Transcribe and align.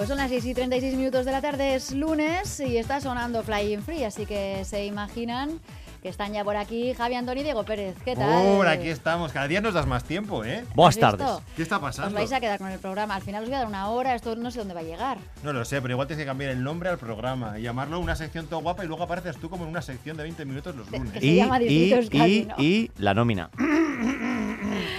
Pues 0.00 0.08
son 0.08 0.16
las 0.16 0.30
6 0.30 0.46
y 0.46 0.54
36 0.54 0.94
minutos 0.96 1.26
de 1.26 1.32
la 1.32 1.42
tarde, 1.42 1.74
es 1.74 1.92
lunes 1.92 2.58
y 2.60 2.78
está 2.78 3.02
sonando 3.02 3.42
Flying 3.42 3.82
Free, 3.82 4.04
así 4.04 4.24
que 4.24 4.64
se 4.64 4.86
imaginan 4.86 5.60
que 6.02 6.08
están 6.08 6.32
ya 6.32 6.42
por 6.42 6.56
aquí 6.56 6.94
Javi 6.94 7.16
Antoni 7.16 7.40
y 7.42 7.44
Diego 7.44 7.64
Pérez. 7.64 7.96
¿Qué 8.02 8.16
tal? 8.16 8.56
Por 8.56 8.66
aquí 8.66 8.88
estamos. 8.88 9.30
Cada 9.30 9.46
día 9.46 9.60
nos 9.60 9.74
das 9.74 9.86
más 9.86 10.02
tiempo, 10.04 10.42
¿eh? 10.42 10.64
Buenas 10.74 10.96
tardes. 10.96 11.26
¿Qué 11.54 11.60
está 11.62 11.76
Os 11.76 11.82
pasando? 11.82 12.14
vais 12.14 12.32
a 12.32 12.40
quedar 12.40 12.58
con 12.58 12.70
el 12.70 12.78
programa. 12.78 13.14
Al 13.16 13.20
final 13.20 13.42
os 13.42 13.50
voy 13.50 13.56
a 13.56 13.58
dar 13.58 13.66
una 13.68 13.90
hora, 13.90 14.14
esto 14.14 14.34
no 14.36 14.50
sé 14.50 14.60
dónde 14.60 14.72
va 14.72 14.80
a 14.80 14.84
llegar. 14.84 15.18
No 15.42 15.52
lo 15.52 15.62
sé, 15.66 15.82
pero 15.82 15.92
igual 15.92 16.06
tienes 16.08 16.22
que 16.22 16.26
cambiar 16.26 16.52
el 16.52 16.64
nombre 16.64 16.88
al 16.88 16.96
programa 16.96 17.58
y 17.58 17.62
llamarlo 17.64 18.00
una 18.00 18.16
sección 18.16 18.46
todo 18.46 18.60
guapa 18.62 18.82
y 18.82 18.86
luego 18.88 19.02
apareces 19.02 19.36
tú 19.36 19.50
como 19.50 19.64
en 19.64 19.70
una 19.70 19.82
sección 19.82 20.16
de 20.16 20.22
20 20.22 20.46
minutos 20.46 20.74
los 20.76 20.90
lunes. 20.90 21.12
que 21.12 21.20
se 21.20 21.26
Y, 21.26 21.36
llama 21.36 21.60
y, 21.62 21.92
y, 22.10 22.46
¿no? 22.48 22.54
y 22.56 22.90
la 22.96 23.12
nómina. 23.12 23.50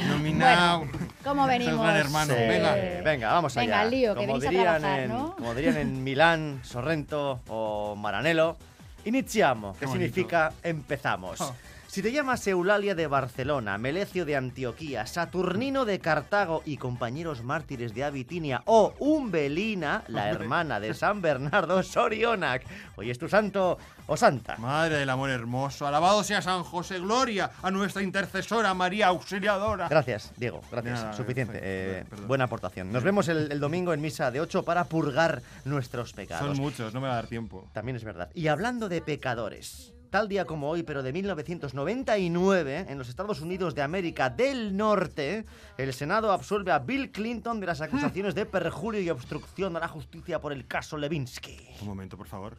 Nominado. 0.07 0.83
¿Cómo 1.23 1.45
venimos? 1.47 1.81
Gran 1.85 1.97
hermano. 1.97 2.33
Venga. 2.33 2.75
Venga, 3.03 3.33
vamos 3.33 3.55
Venga, 3.55 3.75
allá. 3.75 3.81
al 3.83 3.91
lío, 3.91 4.15
que 4.15 4.21
como, 4.25 4.35
a 4.35 4.39
dirían 4.39 4.81
trabajar, 4.81 4.99
en, 5.01 5.09
¿no? 5.09 5.35
como 5.35 5.55
dirían 5.55 5.77
en 5.77 6.03
Milán, 6.03 6.59
Sorrento 6.63 7.41
o 7.47 7.95
Maranello, 7.95 8.57
iniziamo, 9.05 9.75
que 9.77 9.87
significa 9.87 10.53
empezamos. 10.63 11.39
Oh. 11.41 11.55
Si 11.91 12.01
te 12.01 12.13
llamas 12.13 12.47
Eulalia 12.47 12.95
de 12.95 13.05
Barcelona, 13.05 13.77
Melecio 13.77 14.23
de 14.23 14.37
Antioquía, 14.37 15.05
Saturnino 15.05 15.83
de 15.83 15.99
Cartago 15.99 16.61
y 16.63 16.77
compañeros 16.77 17.43
mártires 17.43 17.93
de 17.93 18.05
Abitinia 18.05 18.63
o 18.63 18.93
Umbelina, 18.99 20.05
la 20.07 20.29
hermana 20.29 20.79
de 20.79 20.93
San 20.93 21.21
Bernardo 21.21 21.83
Sorionac, 21.83 22.63
hoy 22.95 23.11
es 23.11 23.19
tu 23.19 23.27
santo 23.27 23.77
o 24.07 24.15
santa. 24.15 24.55
Madre 24.55 24.99
del 24.99 25.09
amor 25.09 25.31
hermoso, 25.31 25.85
alabado 25.85 26.23
sea 26.23 26.41
San 26.41 26.63
José, 26.63 26.97
gloria 26.99 27.51
a 27.61 27.69
nuestra 27.69 28.01
intercesora 28.01 28.73
María 28.73 29.07
Auxiliadora. 29.07 29.89
Gracias, 29.89 30.31
Diego, 30.37 30.61
gracias. 30.71 31.01
Nada, 31.01 31.13
Suficiente. 31.13 31.59
eh, 31.61 32.05
buena 32.25 32.45
aportación. 32.45 32.89
Nos 32.93 33.03
vemos 33.03 33.27
el, 33.27 33.51
el 33.51 33.59
domingo 33.59 33.91
en 33.91 33.99
misa 33.99 34.31
de 34.31 34.39
8 34.39 34.63
para 34.63 34.85
purgar 34.85 35.41
nuestros 35.65 36.13
pecados. 36.13 36.55
Son 36.55 36.57
muchos, 36.57 36.93
no 36.93 37.01
me 37.01 37.07
va 37.07 37.15
a 37.15 37.17
dar 37.17 37.27
tiempo. 37.27 37.67
También 37.73 37.97
es 37.97 38.05
verdad. 38.05 38.29
Y 38.33 38.47
hablando 38.47 38.87
de 38.87 39.01
pecadores, 39.01 39.93
tal 40.11 40.27
día 40.27 40.45
como 40.45 40.69
hoy, 40.69 40.83
pero 40.83 41.01
de 41.01 41.13
1999, 41.13 42.85
en 42.89 42.97
los 42.97 43.09
Estados 43.09 43.41
Unidos 43.41 43.73
de 43.73 43.81
América 43.81 44.29
del 44.29 44.77
Norte, 44.77 45.45
el 45.77 45.93
Senado 45.93 46.31
absuelve 46.31 46.71
a 46.71 46.79
Bill 46.79 47.11
Clinton 47.11 47.59
de 47.59 47.65
las 47.65 47.81
acusaciones 47.81 48.35
de 48.35 48.45
perjurio 48.45 49.01
y 49.01 49.09
obstrucción 49.09 49.75
a 49.77 49.79
la 49.79 49.87
justicia 49.87 50.39
por 50.39 50.51
el 50.51 50.67
caso 50.67 50.97
Levinsky. 50.97 51.57
Un 51.81 51.87
momento, 51.87 52.17
por 52.17 52.27
favor. 52.27 52.57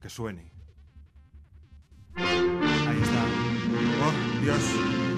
Que 0.00 0.10
suene. 0.10 0.50
Ahí 2.16 3.00
está. 3.00 3.24
Oh, 4.02 4.42
Dios. 4.42 5.09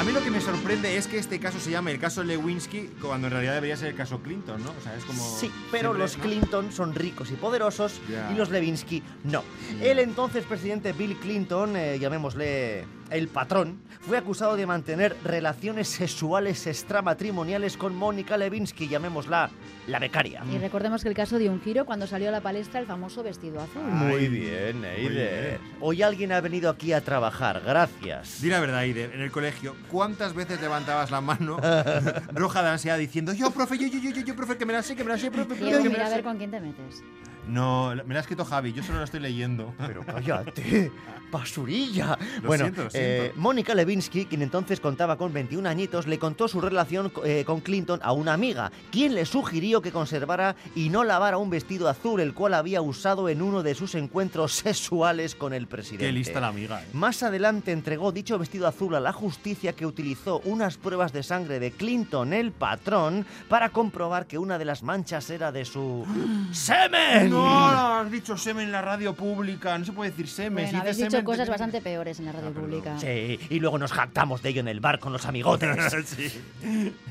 A 0.00 0.02
mí 0.02 0.12
lo 0.12 0.24
que 0.24 0.30
me 0.30 0.40
sorprende 0.40 0.96
es 0.96 1.06
que 1.06 1.18
este 1.18 1.38
caso 1.38 1.60
se 1.60 1.70
llame 1.70 1.92
el 1.92 1.98
caso 1.98 2.24
Lewinsky 2.24 2.88
cuando 3.02 3.26
en 3.26 3.34
realidad 3.34 3.52
debería 3.52 3.76
ser 3.76 3.88
el 3.88 3.94
caso 3.94 4.20
Clinton, 4.20 4.64
¿no? 4.64 4.70
O 4.70 4.82
sea, 4.82 4.96
es 4.96 5.04
como... 5.04 5.22
Sí, 5.38 5.52
pero 5.70 5.92
los 5.92 6.16
¿no? 6.16 6.22
Clinton 6.22 6.72
son 6.72 6.94
ricos 6.94 7.30
y 7.30 7.34
poderosos 7.34 8.00
y 8.32 8.34
los 8.34 8.48
Levinsky 8.48 9.02
no. 9.24 9.44
El 9.78 9.98
entonces 9.98 10.46
presidente 10.46 10.94
Bill 10.94 11.18
Clinton, 11.18 11.76
eh, 11.76 11.98
llamémosle 11.98 12.86
el 13.10 13.28
patrón, 13.28 13.80
fue 14.00 14.16
acusado 14.16 14.56
de 14.56 14.66
mantener 14.66 15.16
relaciones 15.24 15.88
sexuales 15.88 16.66
extramatrimoniales 16.66 17.76
con 17.76 17.94
Mónica 17.94 18.36
Levinsky, 18.36 18.88
llamémosla 18.88 19.50
la 19.86 19.98
becaria. 19.98 20.42
Y 20.50 20.58
recordemos 20.58 21.02
que 21.02 21.08
el 21.08 21.14
caso 21.14 21.38
dio 21.38 21.50
un 21.52 21.60
giro 21.60 21.84
cuando 21.84 22.06
salió 22.06 22.28
a 22.28 22.32
la 22.32 22.40
palestra 22.40 22.80
el 22.80 22.86
famoso 22.86 23.22
vestido 23.22 23.60
azul. 23.60 23.82
Muy 23.82 24.28
bien, 24.28 24.84
Eider. 24.84 25.58
bien. 25.60 25.72
Hoy 25.80 26.02
alguien 26.02 26.32
ha 26.32 26.40
venido 26.40 26.70
aquí 26.70 26.92
a 26.92 27.00
trabajar, 27.02 27.62
gracias. 27.64 28.40
Di 28.40 28.48
la 28.48 28.60
verdad, 28.60 28.78
Aider, 28.78 29.12
en 29.14 29.20
el 29.20 29.30
colegio, 29.30 29.74
¿cuántas 29.90 30.34
veces 30.34 30.60
levantabas 30.60 31.10
la 31.10 31.20
mano 31.20 31.58
roja 32.32 32.62
de 32.62 32.68
ansiedad 32.70 32.98
diciendo 32.98 33.32
yo, 33.32 33.50
profe, 33.50 33.76
yo, 33.78 33.86
yo, 33.88 33.98
yo, 33.98 34.20
yo, 34.22 34.36
profe, 34.36 34.56
que 34.56 34.66
me 34.66 34.72
la 34.72 34.82
sé, 34.82 34.94
que 34.96 35.04
me 35.04 35.10
la 35.10 35.18
sé, 35.18 35.30
profe, 35.30 35.46
profe, 35.48 35.64
Diego, 35.64 35.78
que 35.82 35.88
me 35.88 35.90
mira 35.90 36.00
la 36.02 36.06
a 36.06 36.10
sé? 36.10 36.16
ver 36.16 36.24
con 36.24 36.36
quién 36.38 36.50
te 36.50 36.60
metes. 36.60 37.02
No, 37.50 37.94
me 38.06 38.14
la 38.14 38.20
ha 38.20 38.22
escrito 38.22 38.44
Javi, 38.44 38.72
yo 38.72 38.82
solo 38.82 38.98
lo 38.98 39.04
estoy 39.04 39.20
leyendo. 39.20 39.74
Pero 39.78 40.04
cállate, 40.04 40.92
basurilla. 41.30 42.18
Lo 42.42 42.48
bueno, 42.48 42.64
siento, 42.64 42.84
lo 42.84 42.90
eh. 42.94 43.32
Mónica 43.36 43.74
Levinsky, 43.74 44.26
quien 44.26 44.42
entonces 44.42 44.80
contaba 44.80 45.16
con 45.16 45.32
21 45.32 45.68
añitos, 45.68 46.06
le 46.06 46.18
contó 46.18 46.48
su 46.48 46.60
relación 46.60 47.12
eh, 47.24 47.44
con 47.46 47.60
Clinton 47.60 48.00
a 48.02 48.12
una 48.12 48.32
amiga, 48.32 48.70
quien 48.90 49.14
le 49.14 49.24
sugirió 49.24 49.82
que 49.82 49.92
conservara 49.92 50.56
y 50.74 50.88
no 50.88 51.04
lavara 51.04 51.38
un 51.38 51.50
vestido 51.50 51.88
azul, 51.88 52.20
el 52.20 52.34
cual 52.34 52.54
había 52.54 52.82
usado 52.82 53.28
en 53.28 53.42
uno 53.42 53.62
de 53.62 53.74
sus 53.74 53.94
encuentros 53.94 54.52
sexuales 54.52 55.34
con 55.34 55.52
el 55.52 55.66
presidente. 55.66 56.06
Qué 56.06 56.12
lista 56.12 56.40
la 56.40 56.48
amiga, 56.48 56.82
¿eh? 56.82 56.86
Más 56.92 57.22
adelante 57.22 57.72
entregó 57.72 58.12
dicho 58.12 58.38
vestido 58.38 58.66
azul 58.66 58.94
a 58.94 59.00
la 59.00 59.12
justicia 59.12 59.72
que 59.72 59.86
utilizó 59.86 60.40
unas 60.44 60.76
pruebas 60.76 61.12
de 61.12 61.22
sangre 61.22 61.58
de 61.58 61.72
Clinton, 61.72 62.32
el 62.32 62.52
patrón, 62.52 63.26
para 63.48 63.70
comprobar 63.70 64.26
que 64.26 64.38
una 64.38 64.58
de 64.58 64.64
las 64.64 64.82
manchas 64.82 65.30
era 65.30 65.52
de 65.52 65.64
su 65.64 66.06
semen. 66.52 67.30
No, 67.44 67.70
no, 67.72 68.00
has 68.00 68.10
dicho 68.10 68.36
semen 68.36 68.66
en 68.66 68.72
la 68.72 68.82
radio 68.82 69.14
pública, 69.14 69.76
no 69.78 69.84
se 69.84 69.92
puede 69.92 70.10
decir 70.10 70.28
semen. 70.28 70.64
si 70.66 70.70
Bueno, 70.72 70.80
habéis 70.80 70.96
dices 70.96 71.08
dicho 71.08 71.10
semen, 71.18 71.24
cosas 71.24 71.48
bastante 71.48 71.80
peores 71.80 72.18
en 72.18 72.26
la 72.26 72.32
radio 72.32 72.48
Ah, 72.54 72.60
pública. 72.60 72.98
Sí, 72.98 73.38
y 73.50 73.58
luego 73.60 73.78
nos 73.78 73.92
jactamos 73.92 74.42
de 74.42 74.50
ello 74.50 74.60
en 74.60 74.68
el 74.68 74.80
bar 74.80 74.98
con 74.98 75.12
los 75.12 75.26
amigotes. 75.26 75.76
sí. 76.06 76.42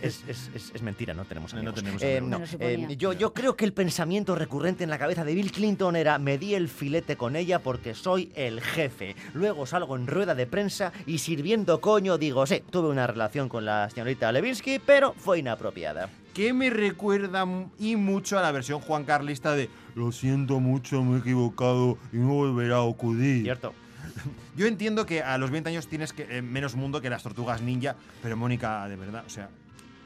es, 0.02 0.24
es- 0.28 0.50
es- 0.56 0.72
es 0.74 0.82
mentira, 0.82 1.14
no 1.14 1.26
tenemos 1.26 1.54
No, 1.54 1.62
no 1.64 1.70
amigos. 1.70 1.76
tenemos 1.84 2.02
Eh, 2.04 2.18
amigos. 2.18 2.30
no, 2.30 2.40
lo 2.40 2.48
suponía. 2.48 2.88
eh, 2.90 2.98
yo, 2.98 3.14
yo 3.14 3.34
creo 3.34 3.56
que 3.56 3.66
el 3.66 3.74
pensamiento 3.74 4.36
recurrente 4.36 4.84
en 4.84 4.90
la 4.90 4.98
cabeza 4.98 5.24
de 5.24 5.34
Bill 5.36 5.52
Clinton 5.52 5.96
era 5.96 6.18
me 6.20 6.38
di 6.38 6.56
el 6.56 6.70
filete 6.70 7.16
con 7.18 7.36
ella 7.36 7.60
porque 7.60 7.94
soy 7.94 8.32
el 8.36 8.62
jefe. 8.62 9.16
Luego 9.34 9.66
salgo 9.66 9.96
en 9.96 10.08
rueda 10.08 10.36
de 10.36 10.48
prensa 10.48 10.92
y 11.06 11.20
sirviendo 11.20 11.82
coño 11.82 12.18
digo, 12.18 12.46
sí, 12.46 12.62
tuve 12.70 12.90
una 12.90 13.08
relación 13.08 13.50
con 13.50 13.66
la 13.66 13.90
señorita 13.90 14.32
Levinsky, 14.32 14.80
pero 14.80 15.14
fue 15.18 15.40
inapropiada. 15.40 16.10
Que 16.40 16.54
me 16.54 16.70
recuerda 16.70 17.46
y 17.78 17.98
mucho 17.98 18.40
a 18.40 18.42
la 18.42 18.54
versión 18.54 18.80
Juan 18.80 19.04
Carlista 19.04 19.56
de 19.56 19.70
Lo 19.94 20.14
siento 20.14 20.62
mucho, 20.62 21.04
me 21.04 21.18
he 21.18 21.20
equivocado 21.20 21.98
y 22.14 22.16
no 22.16 22.30
volverá 22.30 22.78
a 22.78 22.82
ocurrir. 22.84 23.44
¿Cierto? 23.44 23.74
Yo 24.56 24.66
entiendo 24.66 25.06
que 25.06 25.22
a 25.22 25.38
los 25.38 25.52
20 25.52 25.70
años 25.70 25.88
tienes 25.88 26.14
que, 26.14 26.38
eh, 26.38 26.42
menos 26.42 26.76
mundo 26.78 27.02
que 27.02 27.10
las 27.10 27.24
tortugas 27.24 27.62
ninja, 27.62 27.98
pero 28.24 28.38
Mónica, 28.38 28.88
de 28.88 28.96
verdad, 28.96 29.26
o 29.28 29.30
sea, 29.30 29.50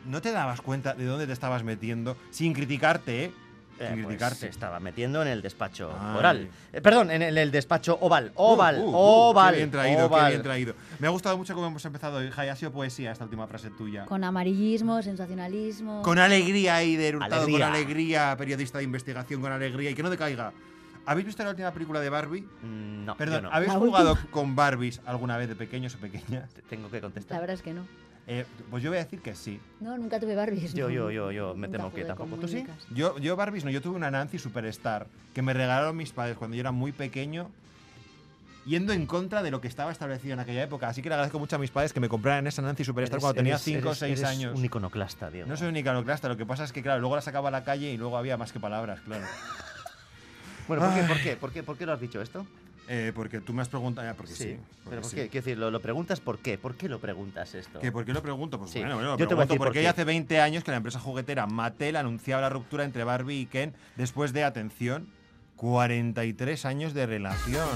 ¿no 0.08 0.24
te 0.24 0.32
dabas 0.32 0.60
cuenta 0.62 0.96
de 0.96 1.06
dónde 1.06 1.28
te 1.28 1.34
estabas 1.34 1.64
metiendo 1.64 2.18
sin 2.32 2.54
criticarte, 2.54 3.26
eh? 3.26 3.32
Eh, 3.80 4.02
pues 4.04 4.44
estaba 4.44 4.80
metiendo 4.80 5.22
en 5.22 5.28
el 5.28 5.42
despacho 5.42 5.92
Ay. 6.00 6.18
oral. 6.18 6.50
Eh, 6.72 6.80
perdón, 6.82 7.10
en 7.12 7.22
el, 7.22 7.38
el 7.38 7.52
despacho 7.52 7.98
oval. 8.02 8.32
Oval, 8.36 8.78
Uh, 8.80 8.82
uh, 8.84 8.90
uh, 8.92 8.96
oval. 9.32 9.52
Qué 9.54 9.58
bien 9.58 9.72
traído, 9.72 10.06
oval. 10.06 10.26
qué 10.26 10.30
bien 10.32 10.44
traído. 10.44 10.76
Me 11.00 11.08
ha 11.08 11.10
gustado 11.10 11.38
mucho 11.38 11.54
cómo 11.56 11.68
hemos 11.68 11.84
empezado 11.84 12.18
hoy. 12.18 12.30
Ha 12.36 12.56
sido 12.56 12.72
poesía 12.72 13.12
esta 13.12 13.24
última 13.24 13.48
frase 13.48 13.70
tuya. 13.72 14.06
Con 14.06 14.24
amarillismo, 14.24 15.02
sensacionalismo. 15.02 16.02
Con 16.04 16.20
alegría, 16.20 16.82
Eider 16.82 17.16
Hurtado, 17.16 17.44
Alegría. 17.44 17.66
con 17.66 17.76
alegría, 17.76 18.36
periodista 18.38 18.78
de 18.78 18.84
investigación, 18.84 19.42
con 19.42 19.52
alegría 19.52 19.90
y 19.90 19.96
que 19.96 20.04
no 20.04 20.10
decaiga. 20.10 20.54
¿Habéis 21.06 21.26
visto 21.28 21.44
la 21.44 21.50
última 21.50 21.72
película 21.72 22.00
de 22.00 22.10
Barbie? 22.10 22.42
Mm, 22.62 23.06
No, 23.06 23.18
Perdón, 23.18 23.42
yo 23.44 23.50
no. 23.50 23.52
¿habéis 23.52 23.74
La 23.74 23.80
jugado 23.80 24.18
con 24.32 24.56
Barbies 24.56 25.02
alguna 25.06 25.36
vez 25.38 25.50
de 25.50 25.56
pequeños 25.56 25.96
o 25.96 25.98
pequeñas? 25.98 26.50
Te- 26.54 26.62
Tengo 26.62 26.90
que 26.90 26.98
La 26.98 27.02
contestar. 27.02 27.42
verdad 27.42 27.56
es 27.56 27.62
que 27.62 27.74
no. 27.74 27.86
Eh, 28.26 28.46
pues 28.70 28.82
yo 28.82 28.90
voy 28.90 29.00
a 29.00 29.04
decir 29.04 29.22
que 29.22 29.36
sí. 29.36 29.60
No, 29.82 29.98
nunca 29.98 30.20
tuve 30.20 30.34
Barbies. 30.36 30.74
Yo, 30.74 30.88
no. 30.88 30.94
yo, 30.94 31.12
yo, 31.12 31.32
yo 31.32 31.56
me 31.56 31.68
Nunca 31.68 31.78
temo 31.80 31.94
que 31.94 32.06
tampoco. 32.06 32.38
¿Tú 32.38 32.48
sí? 32.48 32.66
Yo, 32.94 33.18
yo 33.20 33.36
Barbies 33.36 33.66
no, 33.66 33.70
yo 33.72 33.82
tuve 33.82 33.96
una 33.98 34.10
Nancy 34.12 34.40
Superstar 34.40 35.08
que 35.34 35.42
me 35.42 35.54
regalaron 35.54 35.98
mis 35.98 36.12
padres 36.14 36.38
cuando 36.38 36.56
yo 36.56 36.62
era 36.62 36.72
muy 36.72 36.94
pequeño, 36.94 37.50
yendo 38.66 38.94
en 38.94 39.06
contra 39.08 39.44
de 39.44 39.52
lo 39.52 39.60
que 39.60 39.68
estaba 39.68 39.92
establecido 39.92 40.34
en 40.36 40.40
aquella 40.40 40.64
época. 40.64 40.88
Así 40.88 41.02
que 41.02 41.10
le 41.10 41.16
agradezco 41.16 41.38
mucho 41.38 41.58
a 41.58 41.60
mis 41.60 41.70
padres 41.72 41.92
que 41.92 42.00
me 42.00 42.08
compraran 42.08 42.48
esa 42.48 42.62
Nancy 42.62 42.86
Superstar 42.86 43.16
Eres- 43.18 43.22
cuando 43.24 43.36
tenía 43.36 43.54
eres- 43.56 43.64
5 43.64 43.80
o 43.80 43.92
eres- 43.92 43.98
6 44.00 44.20
eres 44.20 44.24
años. 44.32 44.58
un 44.58 44.64
iconoclasta, 44.64 45.30
Diego. 45.30 45.50
No 45.50 45.58
soy 45.58 45.68
un 45.68 45.76
iconoclasta, 45.76 46.30
lo 46.30 46.38
que 46.38 46.46
pasa 46.46 46.64
es 46.64 46.72
que, 46.72 46.82
claro, 46.82 47.02
luego 47.02 47.18
la 47.18 47.22
sacaba 47.22 47.50
a 47.50 47.52
la 47.52 47.66
calle 47.66 47.92
y 47.92 47.98
luego 47.98 48.18
había 48.18 48.38
más 48.38 48.54
que 48.54 48.60
palabras, 48.62 49.02
claro. 49.02 49.26
Bueno, 50.66 50.82
¿por 50.86 50.94
qué, 50.96 51.04
por, 51.04 51.18
qué, 51.22 51.36
por, 51.36 51.52
qué, 51.52 51.64
¿por 51.64 51.78
qué 51.78 51.86
lo 51.86 51.92
has 51.92 52.00
dicho 52.00 52.22
esto? 52.22 52.48
Eh, 52.90 53.14
porque 53.16 53.40
tú 53.40 53.54
me 53.54 53.62
has 53.62 53.70
preguntado, 53.70 54.06
ya, 54.06 54.14
porque 54.14 54.34
sí. 54.34 54.58
porque 54.58 54.90
pero 54.90 55.02
¿por 55.02 55.10
sí. 55.10 55.16
qué? 55.16 55.30
Quiero 55.30 55.46
decir, 55.46 55.58
lo, 55.58 55.72
lo 55.72 55.80
preguntas 55.82 56.20
por 56.20 56.40
qué. 56.40 56.58
¿Por 56.58 56.76
qué 56.76 56.90
lo 56.90 57.00
preguntas 57.00 57.56
esto? 57.56 57.80
¿Que 57.80 57.92
¿Por 57.92 58.04
qué 58.04 58.12
lo 58.14 58.22
pregunto? 58.22 58.60
Pues 58.60 58.72
Sí, 58.72 58.80
bueno, 58.80 58.96
bueno, 58.96 59.12
lo 59.12 59.18
yo 59.18 59.28
pregunto 59.28 59.56
por 59.56 59.68
porque 59.68 59.80
qué. 59.80 59.84
ya 59.84 59.92
hace 59.92 60.04
20 60.04 60.42
años 60.42 60.64
que 60.66 60.72
la 60.72 60.78
empresa 60.78 61.00
juguetera 61.00 61.48
Mattel 61.48 61.96
anunciaba 61.96 62.42
la 62.42 62.50
ruptura 62.50 62.84
entre 62.84 63.04
Barbie 63.06 63.40
y 63.42 63.46
Ken 63.46 63.74
después 63.96 64.34
de, 64.34 64.44
atención, 64.44 65.08
43 65.56 66.66
años 66.66 66.94
de 66.94 67.06
relación. 67.06 67.70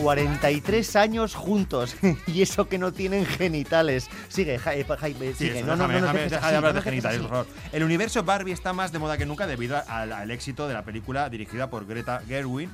43 0.00 0.96
años 0.96 1.34
juntos 1.34 1.96
y 2.26 2.42
eso 2.42 2.68
que 2.68 2.78
no 2.78 2.92
tienen 2.92 3.26
genitales. 3.26 4.08
Sigue, 4.28 4.58
Jaime, 4.58 4.84
Jaime, 4.96 5.26
Sí, 5.32 5.34
sigue. 5.46 5.58
eso, 5.58 5.66
No, 5.66 5.76
no, 5.76 5.88
déjame, 5.88 6.00
no, 6.00 6.06
déjame- 6.06 6.24
deja 6.30 6.36
así, 6.38 6.50
de 6.50 6.56
hablar 6.56 6.74
de 6.74 6.82
genitales, 6.82 7.20
por 7.20 7.30
favor. 7.30 7.46
El 7.72 7.82
universo 7.84 8.22
Barbie 8.22 8.52
está 8.52 8.72
más 8.72 8.92
de 8.92 8.98
moda 8.98 9.16
que 9.18 9.26
nunca 9.26 9.46
debido 9.46 9.82
al, 9.88 10.12
al 10.12 10.30
éxito 10.30 10.68
de 10.68 10.74
la 10.74 10.84
película 10.84 11.28
dirigida 11.28 11.70
por 11.70 11.86
Greta 11.86 12.22
Gerwig. 12.26 12.68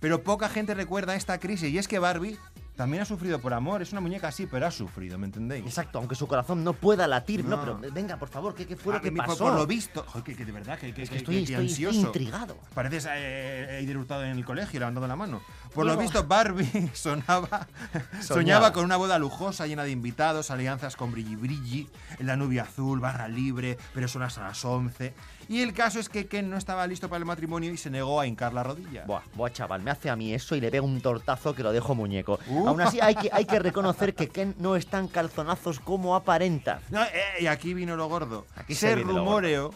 Pero 0.00 0.22
poca 0.22 0.48
gente 0.48 0.74
recuerda 0.74 1.16
esta 1.16 1.38
crisis 1.38 1.70
y 1.72 1.78
es 1.78 1.88
que 1.88 1.98
Barbie 1.98 2.38
también 2.78 3.02
ha 3.02 3.04
sufrido 3.04 3.40
por 3.40 3.52
amor. 3.52 3.82
Es 3.82 3.90
una 3.90 4.00
muñeca 4.00 4.28
así, 4.28 4.46
pero 4.46 4.64
ha 4.66 4.70
sufrido, 4.70 5.18
¿me 5.18 5.26
entendéis? 5.26 5.66
Exacto, 5.66 5.98
aunque 5.98 6.14
su 6.14 6.28
corazón 6.28 6.62
no 6.62 6.72
pueda 6.72 7.08
latir. 7.08 7.44
No, 7.44 7.56
No. 7.56 7.80
pero 7.80 7.92
venga, 7.92 8.16
por 8.16 8.28
favor, 8.28 8.54
¿qué, 8.54 8.66
qué 8.66 8.76
fue 8.76 8.94
lo 8.94 9.00
que 9.00 9.10
pasó? 9.10 9.44
Por 9.46 9.54
lo 9.54 9.66
visto. 9.66 10.04
Joder, 10.06 10.22
que, 10.24 10.36
que 10.36 10.44
de 10.46 10.52
verdad, 10.52 10.78
que, 10.78 10.94
que, 10.94 11.02
es 11.02 11.10
que 11.10 11.16
estoy, 11.16 11.38
estoy 11.38 11.56
ansioso. 11.56 11.98
intrigado. 11.98 12.56
Pareces 12.74 13.08
eh, 13.10 13.78
Eider 13.80 13.98
Hurtado 13.98 14.24
en 14.24 14.38
el 14.38 14.44
colegio, 14.44 14.78
levantando 14.78 15.08
la 15.08 15.16
mano. 15.16 15.42
Por 15.74 15.84
lo 15.86 15.92
Diego. 15.92 16.02
visto, 16.02 16.24
Barbie 16.24 16.90
sonaba, 16.94 17.66
soñaba 18.22 18.72
con 18.72 18.84
una 18.84 18.96
boda 18.96 19.18
lujosa 19.18 19.66
llena 19.66 19.82
de 19.82 19.90
invitados, 19.90 20.50
alianzas 20.52 20.94
con 20.96 21.10
brilli 21.10 21.34
brilli, 21.36 21.88
la 22.20 22.36
nubia 22.36 22.62
azul, 22.62 23.00
barra 23.00 23.26
libre, 23.28 23.76
pero 23.92 24.06
son 24.08 24.22
hasta 24.22 24.42
las 24.42 24.64
11. 24.64 25.12
Y 25.50 25.62
el 25.62 25.72
caso 25.72 25.98
es 25.98 26.08
que 26.10 26.26
Ken 26.26 26.50
no 26.50 26.56
estaba 26.58 26.86
listo 26.86 27.08
para 27.08 27.18
el 27.18 27.24
matrimonio 27.24 27.72
y 27.72 27.76
se 27.78 27.88
negó 27.90 28.20
a 28.20 28.26
hincar 28.26 28.52
la 28.52 28.62
rodilla. 28.62 29.04
Buah, 29.06 29.22
buah, 29.34 29.50
chaval, 29.50 29.82
me 29.82 29.90
hace 29.90 30.10
a 30.10 30.16
mí 30.16 30.32
eso 30.34 30.54
y 30.54 30.60
le 30.60 30.70
pego 30.70 30.86
un 30.86 31.00
tortazo 31.00 31.54
que 31.54 31.62
lo 31.62 31.72
dejo 31.72 31.94
muñeco. 31.94 32.38
Uh. 32.48 32.67
Aún 32.68 32.80
así, 32.80 33.00
hay 33.00 33.14
que, 33.14 33.30
hay 33.32 33.44
que 33.44 33.58
reconocer 33.58 34.14
que 34.14 34.28
Ken 34.28 34.54
no 34.58 34.76
es 34.76 34.86
tan 34.86 35.08
calzonazos 35.08 35.80
como 35.80 36.14
aparenta. 36.14 36.80
No, 36.90 37.02
eh, 37.02 37.08
y 37.40 37.46
aquí 37.46 37.74
vino 37.74 37.96
lo 37.96 38.08
gordo. 38.08 38.46
Aquí 38.56 38.74
se 38.74 38.94
se 38.94 38.96
rumoreó. 38.96 39.72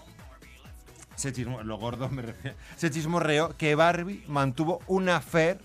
Se 1.14 1.32
chismo, 1.32 1.62
lo 1.62 1.78
gordo 1.78 2.08
me 2.08 2.22
refiero. 2.22 2.56
Se 2.76 2.90
chismorreó 2.90 3.56
que 3.56 3.74
Barbie 3.74 4.24
mantuvo 4.28 4.80
una 4.86 5.16
affair 5.16 5.60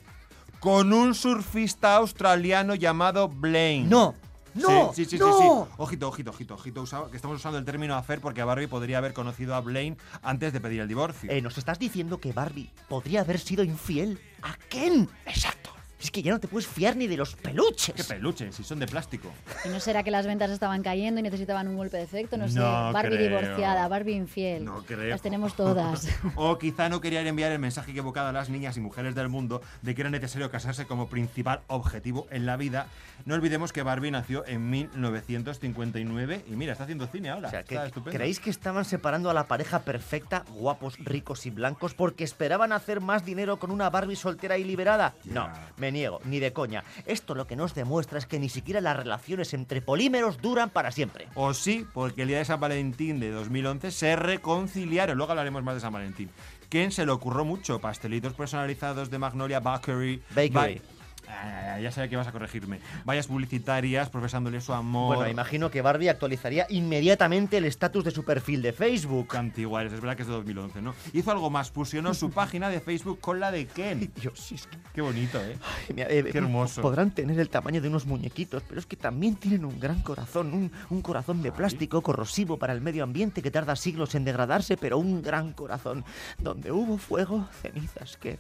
con 0.60 0.94
un 0.94 1.16
surfista 1.16 1.96
australiano 1.96 2.76
llamado 2.76 3.28
Blaine. 3.30 3.88
¡No! 3.88 4.16
¡No! 4.54 4.92
Sí, 4.94 5.06
sí, 5.06 5.12
sí, 5.12 5.18
¡No! 5.20 5.38
sí, 5.38 5.44
sí. 5.44 5.74
Ojito, 5.78 6.08
ojito, 6.08 6.32
ojito, 6.32 6.56
ojito. 6.56 7.10
que 7.12 7.16
estamos 7.16 7.38
usando 7.38 7.60
el 7.60 7.66
término 7.66 7.96
affair 7.96 8.20
porque 8.20 8.44
Barbie 8.44 8.68
podría 8.68 8.98
haber 8.98 9.14
conocido 9.14 9.56
a 9.56 9.62
Blaine 9.62 9.98
antes 10.24 10.52
de 10.52 10.60
pedir 10.60 10.82
el 10.82 10.88
divorcio. 10.88 11.30
Eh, 11.32 11.42
¿Nos 11.42 11.58
estás 11.58 11.78
diciendo 11.80 12.20
que 12.20 12.34
Barbie 12.34 12.72
podría 12.90 13.22
haber 13.22 13.40
sido 13.40 13.64
infiel 13.64 14.20
a 14.42 14.56
Ken? 14.70 15.10
Exacto. 15.26 15.57
Es 16.00 16.12
que 16.12 16.22
ya 16.22 16.32
no 16.32 16.40
te 16.40 16.48
puedes 16.48 16.68
fiar 16.68 16.96
ni 16.96 17.08
de 17.08 17.18
los 17.18 17.36
peluches. 17.36 17.96
Qué 17.96 18.04
peluche, 18.04 18.52
si 18.52 18.64
son 18.64 18.80
de 18.80 18.86
plástico. 18.88 19.32
¿Y 19.66 19.70
no 19.70 19.80
será 19.80 20.04
que 20.04 20.12
las 20.12 20.28
ventas 20.28 20.52
estaban 20.52 20.84
cayendo 20.84 21.20
y 21.20 21.24
necesitaban 21.24 21.68
un 21.68 21.76
golpe 21.76 21.98
de 21.98 22.04
efecto? 22.04 22.38
No 22.38 22.48
sé. 22.48 22.60
Barbie 22.60 23.16
creo. 23.18 23.30
divorciada, 23.40 23.88
Barbie 23.88 24.14
infiel. 24.14 24.64
No 24.64 24.84
creo. 24.84 25.10
Las 25.10 25.22
tenemos 25.22 25.56
todas. 25.56 26.08
O 26.36 26.58
quizá 26.60 26.88
no 26.90 27.02
querían 27.02 27.26
enviar 27.26 27.52
el 27.52 27.60
mensaje 27.60 27.92
equivocado 27.92 28.28
a 28.28 28.32
las 28.32 28.50
niñas 28.50 28.78
y 28.78 28.80
mujeres 28.80 29.16
del 29.16 29.28
mundo 29.30 29.62
de 29.82 29.96
que 29.96 30.02
era 30.02 30.10
necesario 30.12 30.52
casarse 30.52 30.86
como 30.86 31.08
principal 31.10 31.62
objetivo 31.68 32.28
en 32.30 32.46
la 32.46 32.58
vida. 32.58 32.88
No 33.26 33.34
olvidemos 33.34 33.74
que 33.74 33.82
Barbie 33.82 34.12
nació 34.12 34.46
en 34.46 34.70
1959 34.70 36.46
y 36.48 36.56
mira, 36.56 36.74
está 36.74 36.84
haciendo 36.84 37.08
cine 37.08 37.30
ahora. 37.30 37.48
O 37.48 37.52
sea, 37.52 37.64
que- 37.64 37.76
está 37.76 37.88
estupendo. 37.88 38.18
¿creéis 38.18 38.40
que 38.40 38.50
estaban 38.50 38.86
separando 38.86 39.30
a 39.30 39.34
la 39.34 39.48
pareja 39.48 39.80
perfecta, 39.80 40.44
guapos, 40.50 40.98
ricos 41.00 41.46
y 41.46 41.50
blancos, 41.50 41.94
porque 41.94 42.24
esperaban 42.24 42.72
hacer 42.72 43.02
más 43.02 43.26
dinero 43.26 43.58
con 43.58 43.72
una 43.72 43.90
Barbie 43.90 44.16
soltera 44.16 44.58
y 44.58 44.64
liberada? 44.64 45.14
No. 45.26 45.50
Me 45.88 45.92
niego, 45.92 46.20
ni 46.26 46.40
de 46.40 46.52
coña. 46.52 46.84
Esto 47.06 47.34
lo 47.34 47.48
que 47.48 47.56
nos 47.56 47.74
demuestra 47.74 48.20
es 48.20 48.26
que 48.26 48.40
ni 48.40 48.50
siquiera 48.50 48.82
las 48.82 48.98
relaciones 48.98 49.54
entre 49.54 49.82
polímeros 49.82 50.42
duran 50.42 50.70
para 50.70 50.92
siempre. 50.92 51.28
O 51.36 51.54
sí, 51.54 51.86
porque 51.94 52.24
el 52.24 52.28
día 52.28 52.40
de 52.40 52.46
San 52.46 52.60
Valentín 52.60 53.20
de 53.20 53.32
2011 53.32 53.92
se 53.92 54.16
reconciliaron. 54.16 55.18
Luego 55.18 55.32
hablaremos 55.32 55.64
más 55.64 55.76
de 55.76 55.82
San 55.82 55.94
Valentín. 55.94 56.30
Ken 56.70 56.92
se 56.92 57.06
le 57.06 57.12
ocurrió 57.12 57.46
mucho. 57.46 57.80
Pastelitos 57.80 58.34
personalizados 58.34 59.10
de 59.10 59.18
Magnolia 59.18 59.62
Bakery. 59.62 60.22
Bakery. 60.36 60.82
Ah, 61.30 61.78
ya 61.82 61.92
sabía 61.92 62.10
que 62.10 62.16
vas 62.16 62.28
a 62.28 62.32
corregirme. 62.32 62.80
Vallas 63.06 63.28
publicitarias 63.28 64.10
profesándole 64.10 64.62
su 64.62 64.74
amor. 64.74 65.16
Bueno, 65.18 65.30
imagino 65.32 65.70
que 65.70 65.82
Barbie 65.82 66.10
actualizaría 66.10 66.66
inmediatamente 66.70 67.58
el 67.58 67.66
estatus 67.66 68.04
de 68.06 68.12
su 68.12 68.24
perfil 68.24 68.62
de 68.62 68.72
Facebook. 68.74 69.36
Antiguales, 69.36 69.92
es 69.94 70.00
verdad 70.02 70.16
que 70.16 70.22
es 70.24 70.28
de 70.28 70.34
2011, 70.34 70.82
¿no? 70.82 70.96
Hizo 71.14 71.32
algo 71.32 71.50
más, 71.50 71.70
fusionó 71.72 72.14
su 72.14 72.32
página 72.32 72.70
de 72.70 72.80
Facebook 72.80 73.20
con 73.20 73.40
la 73.40 73.52
de 73.52 73.68
Ken. 73.68 74.12
Dios, 74.22 74.52
es 74.52 74.68
que- 74.68 74.78
Qué 74.94 75.02
bonito, 75.02 75.38
¿eh? 75.40 75.58
Ay, 75.62 75.94
mira, 75.96 76.08
eh, 76.10 76.24
Qué 76.32 76.38
hermoso. 76.40 76.82
Podrán 76.82 77.12
tener 77.12 77.40
el 77.40 77.50
tamaño 77.50 77.82
de 77.82 77.90
unos 77.90 78.06
muñequitos, 78.06 78.64
pero 78.68 78.80
es 78.80 78.86
que 78.86 78.96
también 78.96 79.36
tienen 79.36 79.64
un 79.66 79.80
gran 79.80 80.02
corazón, 80.02 80.54
un, 80.54 80.72
un 80.90 81.02
corazón 81.02 81.42
de 81.44 81.52
plástico 81.52 82.02
corrosivo 82.02 82.58
para 82.58 82.74
el 82.74 82.82
medio 82.82 83.04
ambiente 83.04 83.42
que 83.42 83.52
tarda 83.52 83.76
siglos 83.76 84.16
en 84.16 84.24
degradarse, 84.26 84.78
pero 84.78 84.98
un 84.98 85.22
gran 85.22 85.54
corazón. 85.54 86.04
Donde 86.40 86.72
hubo 86.72 86.98
fuego, 86.98 87.48
cenizas 87.62 88.18
quedan. 88.18 88.40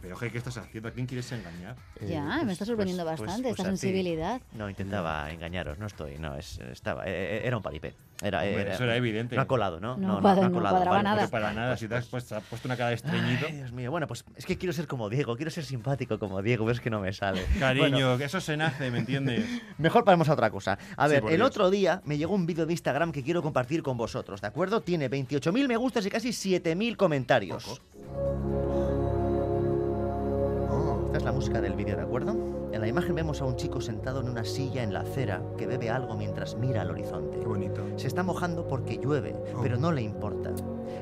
Pero, 0.00 0.18
¿qué 0.18 0.26
estás 0.38 0.56
haciendo? 0.58 0.88
¿A 0.88 0.92
quién 0.92 1.06
quieres 1.06 1.30
engañar? 1.32 1.76
Ya, 2.06 2.42
me 2.44 2.52
está 2.52 2.64
sorprendiendo 2.64 3.04
bastante 3.04 3.50
esta 3.50 3.62
a 3.62 3.64
ti. 3.66 3.70
sensibilidad. 3.70 4.40
No, 4.52 4.68
intentaba 4.68 5.30
engañaros, 5.30 5.78
no 5.78 5.86
estoy, 5.86 6.18
no, 6.18 6.36
es, 6.36 6.58
estaba, 6.60 7.04
eh, 7.06 7.38
eh, 7.38 7.42
era 7.44 7.56
un 7.56 7.62
paripé. 7.62 7.94
Era, 8.22 8.38
Hombre, 8.42 8.60
era- 8.62 8.74
eso 8.74 8.84
era 8.84 8.96
evidente. 8.96 9.34
No 9.34 9.42
ha 9.42 9.46
colado, 9.46 9.80
¿no? 9.80 9.96
No 9.96 10.18
ha 10.18 10.34
no 10.34 10.52
colado. 10.52 10.76
cuadraba 10.76 10.90
vale, 10.90 11.02
nada. 11.02 11.22
No 11.24 11.30
para 11.30 11.52
nada, 11.52 11.76
si 11.76 11.88
te 11.88 11.96
has 11.96 12.06
puesto, 12.06 12.36
has 12.36 12.44
puesto 12.44 12.68
una 12.68 12.76
cara 12.76 12.90
de 12.90 12.94
estreñido. 12.94 13.46
Ay, 13.48 13.56
Dios 13.56 13.72
mío, 13.72 13.90
bueno, 13.90 14.06
pues 14.06 14.24
es 14.36 14.46
que 14.46 14.56
quiero 14.56 14.72
ser 14.72 14.86
como 14.86 15.10
Diego, 15.10 15.36
quiero 15.36 15.50
ser 15.50 15.64
simpático 15.64 16.18
como 16.18 16.40
Diego, 16.40 16.64
pero 16.64 16.74
es 16.74 16.80
que 16.80 16.90
no 16.90 17.00
me 17.00 17.12
sale. 17.12 17.44
Cariño, 17.58 17.88
Bueno, 17.90 18.18
que 18.18 18.24
eso 18.24 18.40
se 18.40 18.56
nace, 18.56 18.90
¿me 18.90 19.00
entiendes? 19.00 19.44
Mejor 19.78 20.04
pasemos 20.04 20.28
a 20.28 20.32
otra 20.34 20.50
cosa. 20.50 20.78
A 20.96 21.08
ver, 21.08 21.24
el 21.28 21.36
Dios. 21.36 21.48
otro 21.48 21.70
día 21.70 22.00
me 22.04 22.16
llegó 22.16 22.34
un 22.34 22.46
vídeo 22.46 22.66
de 22.66 22.72
Instagram 22.72 23.10
que 23.12 23.22
quiero 23.24 23.42
compartir 23.42 23.82
con 23.82 23.96
vosotros, 23.96 24.40
¿de 24.40 24.46
acuerdo? 24.46 24.80
Tiene 24.80 25.10
28.000 25.10 25.66
me 25.68 25.76
gustas 25.76 26.06
y 26.06 26.10
casi 26.10 26.28
7.000 26.30 26.96
comentarios. 26.96 27.64
Poco. 27.64 28.53
La 31.24 31.32
música 31.32 31.60
del 31.60 31.74
vídeo, 31.74 31.96
¿de 31.96 32.02
acuerdo? 32.02 32.32
En 32.72 32.80
la 32.80 32.88
imagen 32.88 33.14
vemos 33.14 33.40
a 33.40 33.44
un 33.46 33.56
chico 33.56 33.80
sentado 33.80 34.20
en 34.20 34.28
una 34.28 34.44
silla 34.44 34.82
en 34.82 34.92
la 34.92 35.00
acera 35.00 35.42
que 35.56 35.66
bebe 35.66 35.88
algo 35.90 36.16
mientras 36.16 36.56
mira 36.56 36.82
al 36.82 36.90
horizonte. 36.90 37.38
qué 37.38 37.46
bonito. 37.46 37.82
Se 37.96 38.06
está 38.08 38.22
mojando 38.22 38.66
porque 38.66 38.98
llueve, 38.98 39.34
Oh. 39.54 39.60
pero 39.62 39.76
no 39.78 39.90
le 39.92 40.02
importa. 40.02 40.50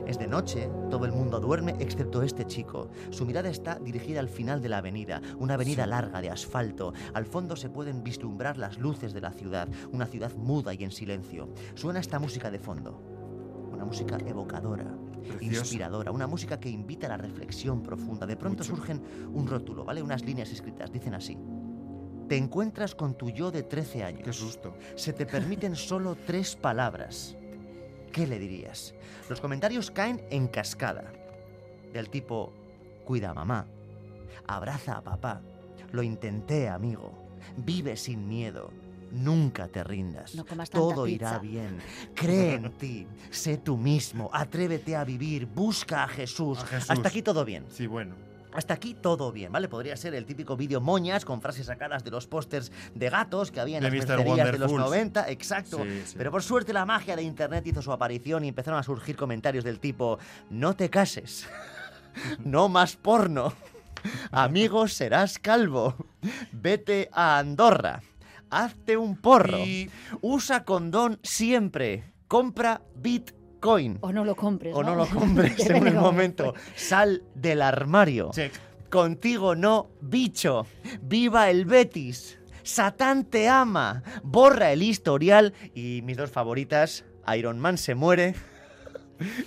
Es 0.07 0.19
de 0.19 0.27
noche, 0.29 0.69
todo 0.91 1.07
el 1.07 1.13
mundo 1.13 1.41
duerme 1.41 1.75
excepto 1.81 2.23
este 2.23 2.45
chico. 2.47 2.89
Su 3.11 3.25
mirada 3.27 3.49
está 3.49 3.79
dirigida 3.79 4.21
al 4.21 4.29
final 4.29 4.61
de 4.63 4.69
la 4.69 4.79
avenida, 4.79 5.21
una 5.39 5.55
avenida 5.55 5.85
Sí. 5.85 5.91
larga 5.91 6.21
de 6.21 6.31
asfalto. 6.31 6.93
Al 7.15 7.25
fondo 7.27 7.57
se 7.57 7.69
pueden 7.71 8.03
vislumbrar 8.05 8.59
las 8.59 8.79
luces 8.79 9.13
de 9.13 9.21
la 9.21 9.33
ciudad, 9.33 9.69
una 9.93 10.07
ciudad 10.07 10.33
muda 10.37 10.73
y 10.75 10.85
en 10.85 10.91
silencio. 10.93 11.49
Suena 11.75 12.01
esta 12.01 12.19
música 12.19 12.51
de 12.51 12.59
fondo, 12.59 13.01
una 13.73 13.85
música 13.85 14.19
evocadora, 14.27 14.87
Inspiradora, 15.41 16.11
una 16.13 16.27
música 16.27 16.59
que 16.59 16.69
invita 16.69 17.07
a 17.07 17.11
la 17.11 17.17
reflexión 17.17 17.83
profunda. 17.83 18.27
De 18.27 18.37
pronto 18.37 18.63
Mucho. 18.65 18.77
surgen 18.77 19.03
un 19.33 19.47
rótulo, 19.47 19.85
¿vale? 19.85 20.03
Unas 20.03 20.23
líneas 20.25 20.51
escritas, 20.51 20.93
dicen 20.93 21.15
así. 21.15 21.39
Te 22.29 22.37
encuentras 22.37 22.95
con 22.95 23.15
tu 23.15 23.31
yo 23.31 23.51
de 23.51 23.63
13 23.63 24.05
años 24.05 24.23
Qué 24.25 24.33
susto. 24.33 24.75
se 24.95 25.13
te 25.13 25.27
permiten 25.27 25.77
solo 25.77 26.17
tres 26.27 26.57
palabras. 26.57 27.37
¿Qué 28.13 28.27
le 28.27 28.39
dirías? 28.39 28.95
Los 29.29 29.41
comentarios 29.41 29.91
caen 29.91 30.23
en 30.31 30.49
cascada. 30.49 31.13
Del 31.93 32.09
tipo, 32.11 32.53
cuida 33.05 33.31
a 33.31 33.35
mamá, 33.35 33.67
abraza 34.47 34.97
a 34.97 35.03
papá, 35.03 35.43
lo 35.93 36.03
intenté 36.03 36.69
amigo, 36.69 37.13
vive 37.57 37.97
sin 37.97 38.27
miedo, 38.29 38.71
nunca 39.13 39.69
te 39.69 39.85
rindas, 39.85 40.35
No 40.35 40.45
comas 40.45 40.71
tanta 40.71 40.95
todo 40.95 41.07
irá 41.07 41.41
pizza". 41.41 41.53
bien, 41.53 41.79
cree 42.15 42.55
en 42.55 42.71
ti, 42.73 43.07
sé 43.31 43.59
tú 43.59 43.77
mismo, 43.77 44.31
atrévete 44.33 44.97
a 44.97 45.05
vivir, 45.05 45.47
busca 45.47 46.05
a 46.05 46.09
Jesús. 46.09 46.59
A 46.59 46.67
Jesús. 46.67 46.91
Hasta 46.91 47.09
aquí 47.09 47.23
todo 47.23 47.45
bien. 47.45 47.65
Sí, 47.71 47.87
bueno. 47.87 48.15
Hasta 48.55 48.75
aquí 48.75 48.93
todo 48.93 49.33
bien, 49.33 49.51
¿vale? 49.51 49.67
Podría 49.67 49.97
ser 49.97 50.15
el 50.15 50.27
típico 50.27 50.59
vídeo 50.59 50.79
moñas 50.79 51.25
con 51.25 51.41
frases 51.41 51.65
sacadas 51.67 52.05
de 52.05 52.11
los 52.11 52.27
pósters 52.27 52.71
de 52.95 53.09
gatos 53.09 53.51
que 53.51 53.61
había 53.61 53.79
en 53.79 53.83
De 53.85 53.89
las 53.91 54.07
mercerías 54.07 54.53
de 54.53 54.59
los 54.59 54.71
Wonderfuls. 54.71 54.91
90, 54.91 55.31
exacto. 55.31 55.83
Sí, 55.83 56.03
sí. 56.05 56.15
Pero 56.19 56.31
por 56.31 56.43
suerte 56.43 56.75
la 56.75 56.85
magia 56.85 57.17
de 57.17 57.23
internet 57.23 57.67
hizo 57.67 57.81
su 57.81 57.91
aparición 57.93 58.45
y 58.45 58.49
empezaron 58.49 58.79
a 58.79 58.83
surgir 58.83 59.17
comentarios 59.17 59.65
del 59.65 59.81
tipo: 59.81 60.19
No 60.51 60.77
te 60.77 60.91
cases, 60.91 61.49
no 62.45 62.69
más 62.69 62.95
porno, 62.97 63.55
amigos 64.31 64.93
serás 64.93 65.39
calvo, 65.39 65.97
vete 66.53 67.09
a 67.11 67.39
Andorra, 67.39 68.03
hazte 68.53 68.97
un 68.97 69.17
porro, 69.17 69.59
Y- 69.59 69.91
usa 70.21 70.65
condón 70.65 71.19
siempre, 71.23 72.05
compra 72.29 72.83
Bitcoin. 72.95 73.99
O 74.03 74.13
no 74.13 74.25
lo 74.25 74.37
compres. 74.37 74.75
O 74.75 74.83
no 74.83 74.95
lo 74.95 75.07
compres 75.09 75.59
en 75.69 75.85
cómo 75.85 76.01
momento. 76.01 76.55
Sal 76.77 77.23
del 77.35 77.63
armario. 77.63 78.31
Check. 78.33 78.53
Contigo 78.91 79.55
no, 79.55 79.89
bicho. 80.01 80.67
Viva 81.01 81.49
el 81.51 81.65
Betis. 81.65 82.39
Satán 82.63 83.25
te 83.25 83.49
ama. 83.49 84.03
Borra 84.23 84.71
el 84.73 84.83
historial. 84.83 85.55
Y 85.75 86.01
mis 86.05 86.17
dos 86.17 86.31
favoritas, 86.31 87.05
Iron 87.37 87.59
Man 87.59 87.79
se 87.79 87.95
muere. 87.95 88.35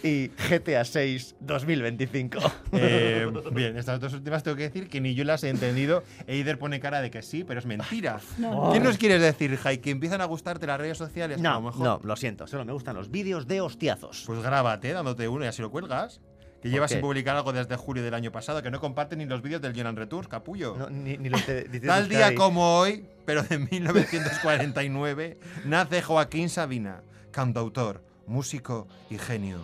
Y 0.03 0.29
GTA 0.49 0.85
6 0.85 1.35
2025. 1.39 2.37
Eh, 2.73 3.27
bien, 3.51 3.77
estas 3.77 3.99
dos 3.99 4.13
últimas 4.13 4.43
tengo 4.43 4.55
que 4.57 4.63
decir 4.63 4.87
que 4.89 5.01
ni 5.01 5.15
yo 5.15 5.23
las 5.23 5.43
he 5.43 5.49
entendido. 5.49 6.03
Eider 6.27 6.57
pone 6.59 6.79
cara 6.79 7.01
de 7.01 7.11
que 7.11 7.21
sí, 7.21 7.43
pero 7.43 7.59
es 7.59 7.65
mentira. 7.65 8.19
No. 8.37 8.71
¿Qué 8.73 8.79
nos 8.79 8.97
quieres 8.97 9.21
decir, 9.21 9.55
Jai? 9.57 9.79
¿Que 9.79 9.91
empiezan 9.91 10.21
a 10.21 10.25
gustarte 10.25 10.65
las 10.67 10.79
redes 10.79 10.97
sociales? 10.97 11.39
a 11.39 11.41
No, 11.41 11.53
lo 11.55 11.61
mejor. 11.61 11.83
no, 11.85 11.99
lo 12.03 12.15
siento. 12.15 12.47
Solo 12.47 12.63
me 12.65 12.73
gustan 12.73 12.95
los 12.95 13.11
vídeos 13.11 13.47
de 13.47 13.61
hostiazos. 13.61 14.23
Pues 14.25 14.41
grábate 14.41 14.91
dándote 14.93 15.27
uno 15.27 15.45
y 15.45 15.47
así 15.47 15.61
lo 15.61 15.71
cuelgas. 15.71 16.21
Que 16.61 16.71
llevas 16.71 16.89
sin 16.89 16.99
publicar 17.01 17.35
algo 17.35 17.53
desde 17.53 17.75
julio 17.75 18.01
del 18.03 18.15
año 18.15 18.31
pasado, 18.31 18.63
que 18.63 18.71
no 18.71 18.79
comparten 18.79 19.19
ni 19.19 19.25
los 19.25 19.43
vídeos 19.43 19.61
del 19.61 19.75
Jonan 19.75 19.95
Retours, 19.95 20.27
capullo. 20.27 20.75
No, 20.75 20.89
ni, 20.89 21.15
ni 21.15 21.29
los 21.29 21.45
de- 21.45 21.65
de- 21.65 21.79
de 21.79 21.87
Tal 21.87 22.09
día 22.09 22.33
como 22.33 22.79
hoy, 22.79 23.05
pero 23.23 23.43
de 23.43 23.59
1949, 23.59 25.37
nace 25.65 26.01
Joaquín 26.01 26.49
Sabina, 26.49 27.01
cantautor, 27.31 28.01
músico 28.27 28.87
y 29.09 29.17
genio. 29.17 29.59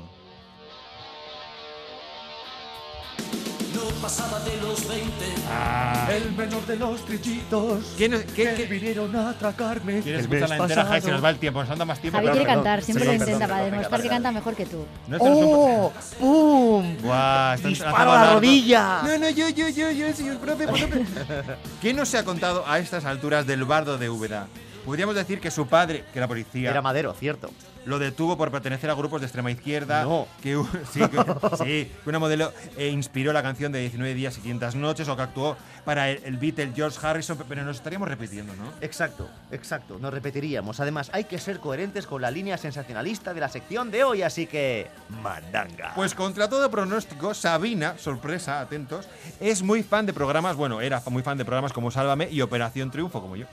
No 3.74 3.82
pasaba 4.02 4.40
de 4.42 4.58
los 4.58 4.88
20. 4.88 5.12
Ah. 5.50 6.08
El 6.12 6.32
menor 6.34 6.66
de 6.66 6.76
los 6.76 7.06
trillitos 7.06 7.94
¿Quién 7.98 8.14
es- 8.14 8.26
qué- 8.26 8.44
que 8.44 8.56
qué- 8.56 8.66
vinieron 8.66 9.16
a 9.16 9.30
atracarme. 9.30 10.02
¿Quieres 10.02 10.24
el 10.24 10.30
mes 10.30 10.42
escucharla 10.42 10.64
entera, 10.66 10.86
Javi? 10.86 11.02
Se 11.02 11.12
nos 11.12 11.24
va 11.24 11.30
el 11.30 11.38
tiempo, 11.40 11.62
nos 11.62 11.70
anda 11.70 11.86
más 11.86 12.00
tiempo. 12.00 12.18
Javi 12.18 12.26
claro, 12.26 12.38
quiere 12.38 12.50
perdón. 12.50 12.64
cantar, 12.66 12.84
siempre 12.84 13.06
perdón, 13.06 13.18
lo 13.18 13.24
intenta 13.24 13.40
perdón, 13.40 13.50
para 13.50 13.64
perdón, 13.64 13.72
demostrar 13.80 14.02
que 14.02 14.10
canta 14.10 14.32
mejor 14.32 14.56
que 14.56 14.66
tú. 14.66 14.86
No, 15.08 15.18
¡Oh! 15.20 15.94
¡Pum! 16.20 16.96
Están 16.96 17.64
¡Disparo 17.64 18.12
a 18.12 18.26
la 18.26 18.34
rodilla! 18.34 19.02
No, 19.04 19.18
no, 19.18 19.30
yo, 19.30 19.50
yo, 19.50 19.70
yo, 19.70 19.92
yo, 19.92 20.14
señor 20.14 20.38
profe, 20.38 20.68
profe. 20.68 21.06
¿Qué 21.82 21.94
no 21.94 22.06
se 22.06 22.18
ha 22.18 22.26
contado 22.26 22.66
a 22.68 22.78
estas 22.80 23.06
alturas 23.06 23.48
del 23.48 23.64
bardo 23.64 23.98
de 23.98 24.10
Úbeda? 24.10 24.48
Podríamos 24.86 25.16
decir 25.16 25.40
que 25.40 25.52
su 25.52 25.68
padre, 25.68 26.04
que 26.12 26.20
era 26.20 26.28
policía, 26.28 26.70
Era 26.72 26.82
madero, 26.82 27.14
cierto. 27.14 27.50
lo 27.86 28.00
detuvo 28.00 28.38
por 28.38 28.52
pertenecer 28.52 28.90
a 28.90 28.94
grupos 28.94 29.22
de 29.22 29.28
extrema 29.28 29.52
izquierda. 29.52 30.04
No. 30.04 30.28
Que, 30.42 30.54
sí, 30.92 31.00
que, 31.08 31.18
sí, 31.58 31.92
que 32.04 32.10
una 32.10 32.20
modelo 32.20 32.52
eh, 32.78 32.88
inspiró 32.90 33.32
la 33.34 33.42
canción 33.44 33.72
de 33.72 33.80
19 33.80 34.14
días 34.14 34.38
y 34.38 34.42
500 34.42 34.76
noches 34.76 35.08
o 35.08 35.16
que 35.16 35.22
actuó 35.22 35.58
para 35.86 36.10
el, 36.12 36.24
el 36.24 36.38
Beatle 36.38 36.72
George 36.76 37.00
Harrison, 37.02 37.38
pero 37.50 37.64
nos 37.64 37.78
estaríamos 37.78 38.08
repitiendo, 38.08 38.54
¿no? 38.56 38.72
Exacto, 38.82 39.28
exacto. 39.52 39.98
Nos 40.00 40.14
repetiríamos. 40.14 40.80
Además, 40.80 41.10
hay 41.14 41.24
que 41.24 41.40
ser 41.40 41.60
coherentes 41.60 42.06
con 42.06 42.22
la 42.22 42.30
línea 42.30 42.58
sensacionalista 42.58 43.34
de 43.34 43.40
la 43.40 43.50
sección 43.50 43.90
de 43.90 44.04
hoy, 44.04 44.22
así 44.22 44.46
que. 44.46 44.88
¡Mandanga! 45.10 45.94
Pues 45.96 46.14
contra 46.14 46.48
todo 46.50 46.70
pronóstico, 46.70 47.34
Sabina, 47.34 47.96
sorpresa, 47.98 48.62
atentos, 48.62 49.08
es 49.40 49.64
muy 49.64 49.82
fan 49.84 50.06
de 50.06 50.14
programas, 50.14 50.56
bueno, 50.56 50.82
era 50.82 51.02
muy 51.10 51.24
fan 51.24 51.38
de 51.38 51.46
programas 51.46 51.74
como 51.74 51.90
Sálvame 51.92 52.30
y 52.30 52.42
Operación 52.42 52.92
Triunfo, 52.92 53.22
como 53.22 53.36
yo. 53.36 53.46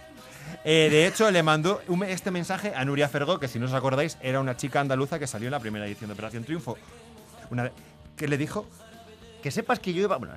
Eh, 0.64 0.88
de 0.90 1.06
hecho, 1.06 1.30
le 1.30 1.42
mandó 1.42 1.80
un- 1.88 2.02
este 2.04 2.30
mensaje 2.30 2.72
a 2.74 2.84
Nuria 2.84 3.08
Fergó, 3.08 3.38
que 3.38 3.48
si 3.48 3.58
no 3.58 3.66
os 3.66 3.72
acordáis, 3.72 4.18
era 4.20 4.40
una 4.40 4.56
chica 4.56 4.80
andaluza 4.80 5.18
que 5.18 5.26
salió 5.26 5.48
en 5.48 5.52
la 5.52 5.60
primera 5.60 5.86
edición 5.86 6.08
de 6.08 6.14
Operación 6.14 6.44
Triunfo. 6.44 6.76
Una, 7.50 7.70
¿Qué 8.16 8.26
le 8.28 8.36
dijo? 8.36 8.66
Que 9.42 9.52
sepas 9.52 9.78
que 9.78 9.92
yo 9.92 10.02
iba. 10.02 10.16
Bueno, 10.16 10.34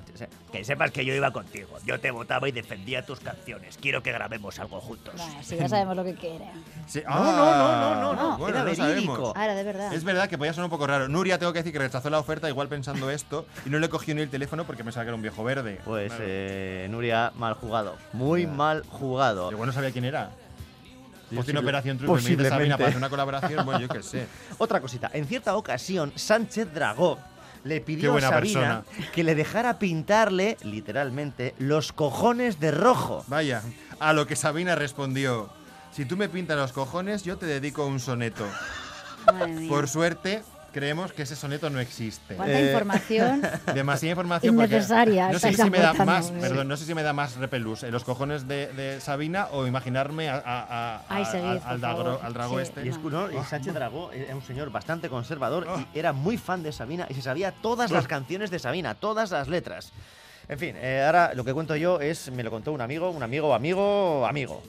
que 0.52 0.64
sepas 0.64 0.92
que 0.92 1.04
yo 1.04 1.12
iba 1.12 1.32
contigo. 1.32 1.76
Yo 1.84 1.98
te 1.98 2.10
votaba 2.12 2.48
y 2.48 2.52
defendía 2.52 3.04
tus 3.04 3.18
canciones. 3.18 3.76
Quiero 3.80 4.00
que 4.02 4.12
grabemos 4.12 4.58
algo 4.60 4.80
juntos. 4.80 5.14
Bueno, 5.16 5.34
sí, 5.42 5.56
ya 5.56 5.68
sabemos 5.68 5.96
lo 5.96 6.04
que 6.04 6.14
quiere. 6.14 6.44
Sí, 6.86 7.02
No, 7.08 7.16
no, 7.24 7.32
no, 7.32 7.56
no, 7.56 7.94
no, 8.00 8.14
no, 8.14 8.38
bueno, 8.38 8.58
era 8.58 8.64
verídico. 8.64 8.84
sabemos. 9.16 9.32
Ah, 9.34 9.44
era 9.44 9.54
de 9.56 9.64
verdad. 9.64 9.92
Es 9.92 10.04
verdad 10.04 10.28
que 10.28 10.38
podía 10.38 10.52
sonar 10.52 10.66
un 10.66 10.70
poco 10.70 10.86
raro. 10.86 11.08
Nuria, 11.08 11.38
tengo 11.38 11.52
que 11.52 11.58
decir 11.60 11.72
que 11.72 11.80
rechazó 11.80 12.10
la 12.10 12.20
oferta 12.20 12.48
igual 12.48 12.68
pensando 12.68 13.10
esto 13.10 13.46
y 13.66 13.70
no 13.70 13.78
le 13.80 13.88
cogió 13.88 14.14
ni 14.14 14.22
el 14.22 14.30
teléfono 14.30 14.64
porque 14.64 14.84
pensaba 14.84 15.02
que 15.04 15.08
era 15.08 15.16
un 15.16 15.22
viejo 15.22 15.42
verde. 15.42 15.80
Pues, 15.84 16.12
eh, 16.20 16.86
Nuria, 16.88 17.32
mal 17.34 17.54
jugado. 17.54 17.96
Muy 18.12 18.46
mal 18.46 18.84
jugado. 18.88 19.50
Igual 19.50 19.66
no 19.66 19.72
sabía 19.72 19.90
quién 19.90 20.04
era. 20.04 20.30
Yo 21.30 21.38
en 21.40 21.44
Posible- 21.46 21.60
Operación 21.60 21.96
Triunfo 21.98 22.12
y 22.20 22.22
me 22.22 22.28
dice 22.30 22.36
posiblemente. 22.36 22.50
Sabina 22.56 22.76
para 22.76 22.88
hacer 22.88 22.98
una 22.98 23.08
colaboración, 23.08 23.64
bueno, 23.64 23.80
yo 23.80 23.88
qué 23.88 24.02
sé. 24.02 24.26
Otra 24.58 24.80
cosita. 24.80 25.10
En 25.14 25.26
cierta 25.26 25.56
ocasión, 25.56 26.12
Sánchez 26.14 26.72
Dragó 26.74 27.18
le 27.64 27.80
pidió 27.80 28.16
a 28.16 28.20
Sabina 28.20 28.84
que 29.12 29.24
le 29.24 29.34
dejara 29.34 29.78
pintarle, 29.78 30.56
literalmente, 30.62 31.54
los 31.58 31.92
cojones 31.92 32.60
de 32.60 32.70
rojo. 32.70 33.24
Vaya, 33.28 33.62
a 34.00 34.12
lo 34.12 34.26
que 34.26 34.36
Sabina 34.36 34.74
respondió, 34.74 35.50
si 35.92 36.04
tú 36.04 36.16
me 36.16 36.28
pintas 36.28 36.56
los 36.56 36.72
cojones, 36.72 37.22
yo 37.22 37.36
te 37.36 37.46
dedico 37.46 37.86
un 37.86 38.00
soneto. 38.00 38.46
Por 39.68 39.88
suerte, 39.88 40.42
creemos 40.72 41.12
que 41.12 41.22
ese 41.22 41.36
soneto 41.36 41.70
no 41.70 41.78
existe. 41.80 42.34
¿Cuánta 42.34 42.58
Eh, 42.58 42.66
información? 42.66 43.42
Demasiada 43.74 44.10
información 44.12 44.56
porque 44.56 44.74
Innecesaria 44.74 45.30
no 45.30 45.38
sé 45.38 45.52
si 45.52 45.70
me 45.70 45.78
da 45.78 45.92
más, 45.94 46.26
sí. 46.26 46.32
perdón, 46.40 46.68
no 46.68 46.76
sé 46.76 46.84
si 46.86 46.94
me 46.94 47.02
da 47.02 47.12
más 47.12 47.36
repelús, 47.36 47.82
eh, 47.82 47.90
los 47.90 48.04
cojones 48.04 48.48
de, 48.48 48.68
de 48.72 49.00
Sabina 49.00 49.48
o 49.52 49.66
imaginarme 49.66 50.28
a- 50.30 50.36
a- 50.44 50.96
a- 50.96 51.02
Ay, 51.08 51.24
seguid, 51.26 51.46
al, 51.48 51.58
por 51.60 51.68
al 51.70 51.80
drago, 51.80 52.04
favor. 52.04 52.20
al 52.24 52.32
drago 52.32 52.56
Sí. 52.56 52.62
este. 52.62 52.84
Y, 52.84 52.88
es, 52.88 52.98
no, 52.98 53.30
y 53.30 53.44
Sánchez 53.44 53.74
Dragó 53.74 54.10
era 54.12 54.34
un 54.34 54.42
señor 54.42 54.70
bastante 54.70 55.08
conservador 55.08 55.66
y 55.94 55.98
era 55.98 56.12
muy 56.12 56.38
fan 56.38 56.62
de 56.62 56.72
Sabina 56.72 57.06
y 57.08 57.14
se 57.14 57.22
sabía 57.22 57.52
todas 57.52 57.90
las 57.90 58.06
canciones 58.08 58.50
de 58.50 58.58
Sabina, 58.58 58.94
todas 58.94 59.30
las 59.30 59.48
letras. 59.48 59.92
En 60.48 60.58
fin, 60.58 60.74
eh, 60.76 61.02
ahora 61.06 61.32
lo 61.34 61.44
que 61.44 61.52
cuento 61.54 61.76
yo 61.76 62.00
es, 62.00 62.30
me 62.32 62.42
lo 62.42 62.50
contó 62.50 62.72
un 62.72 62.80
amigo, 62.80 63.10
un 63.10 63.22
amigo, 63.22 63.54
amigo, 63.54 64.26
amigo, 64.26 64.62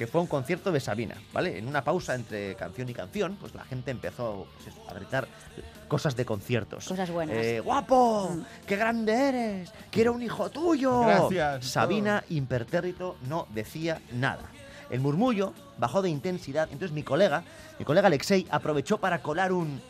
que 0.00 0.06
fue 0.06 0.18
a 0.18 0.22
un 0.22 0.28
concierto 0.28 0.72
de 0.72 0.80
Sabina, 0.80 1.14
¿vale? 1.30 1.58
En 1.58 1.68
una 1.68 1.84
pausa 1.84 2.14
entre 2.14 2.54
canción 2.54 2.88
y 2.88 2.94
canción, 2.94 3.36
pues 3.38 3.54
la 3.54 3.64
gente 3.66 3.90
empezó 3.90 4.46
pues 4.64 4.74
a 4.88 4.94
gritar 4.94 5.28
cosas 5.88 6.16
de 6.16 6.24
conciertos. 6.24 6.88
Cosas 6.88 7.10
buenas. 7.10 7.36
Eh, 7.36 7.60
¡Guapo! 7.60 8.30
Mm. 8.30 8.44
¡Qué 8.66 8.76
grande 8.76 9.12
eres! 9.12 9.70
¡Quiero 9.90 10.14
un 10.14 10.22
hijo 10.22 10.48
tuyo! 10.48 11.02
Gracias, 11.02 11.66
Sabina, 11.66 12.24
impertérrito, 12.30 13.18
no 13.28 13.46
decía 13.50 14.00
nada. 14.12 14.50
El 14.88 15.00
murmullo 15.00 15.52
bajó 15.76 16.00
de 16.00 16.08
intensidad, 16.08 16.70
entonces 16.72 16.92
mi 16.92 17.02
colega, 17.02 17.44
mi 17.78 17.84
colega 17.84 18.06
Alexei, 18.06 18.46
aprovechó 18.50 18.96
para 18.96 19.20
colar 19.20 19.52
un 19.52 19.82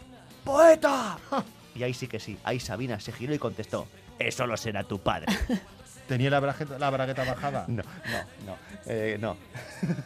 ¡Poeta! 0.43 1.19
Y 1.77 1.85
ahí 1.85 1.95
sí 1.95 2.09
que 2.09 2.19
sí, 2.19 2.37
ahí 2.43 2.59
Sabina 2.59 2.99
se 2.99 3.13
giró 3.13 3.33
y 3.33 3.39
contestó, 3.39 3.87
eso 4.19 4.45
lo 4.45 4.57
será 4.57 4.83
tu 4.83 4.99
padre. 4.99 5.29
¿Tenía 6.11 6.29
la 6.29 6.41
bragueta, 6.41 6.77
la 6.77 6.91
bragueta 6.91 7.23
bajada? 7.23 7.67
No, 7.69 7.85
no, 7.85 8.45
no, 8.45 8.57
eh, 8.87 9.17
no. 9.21 9.37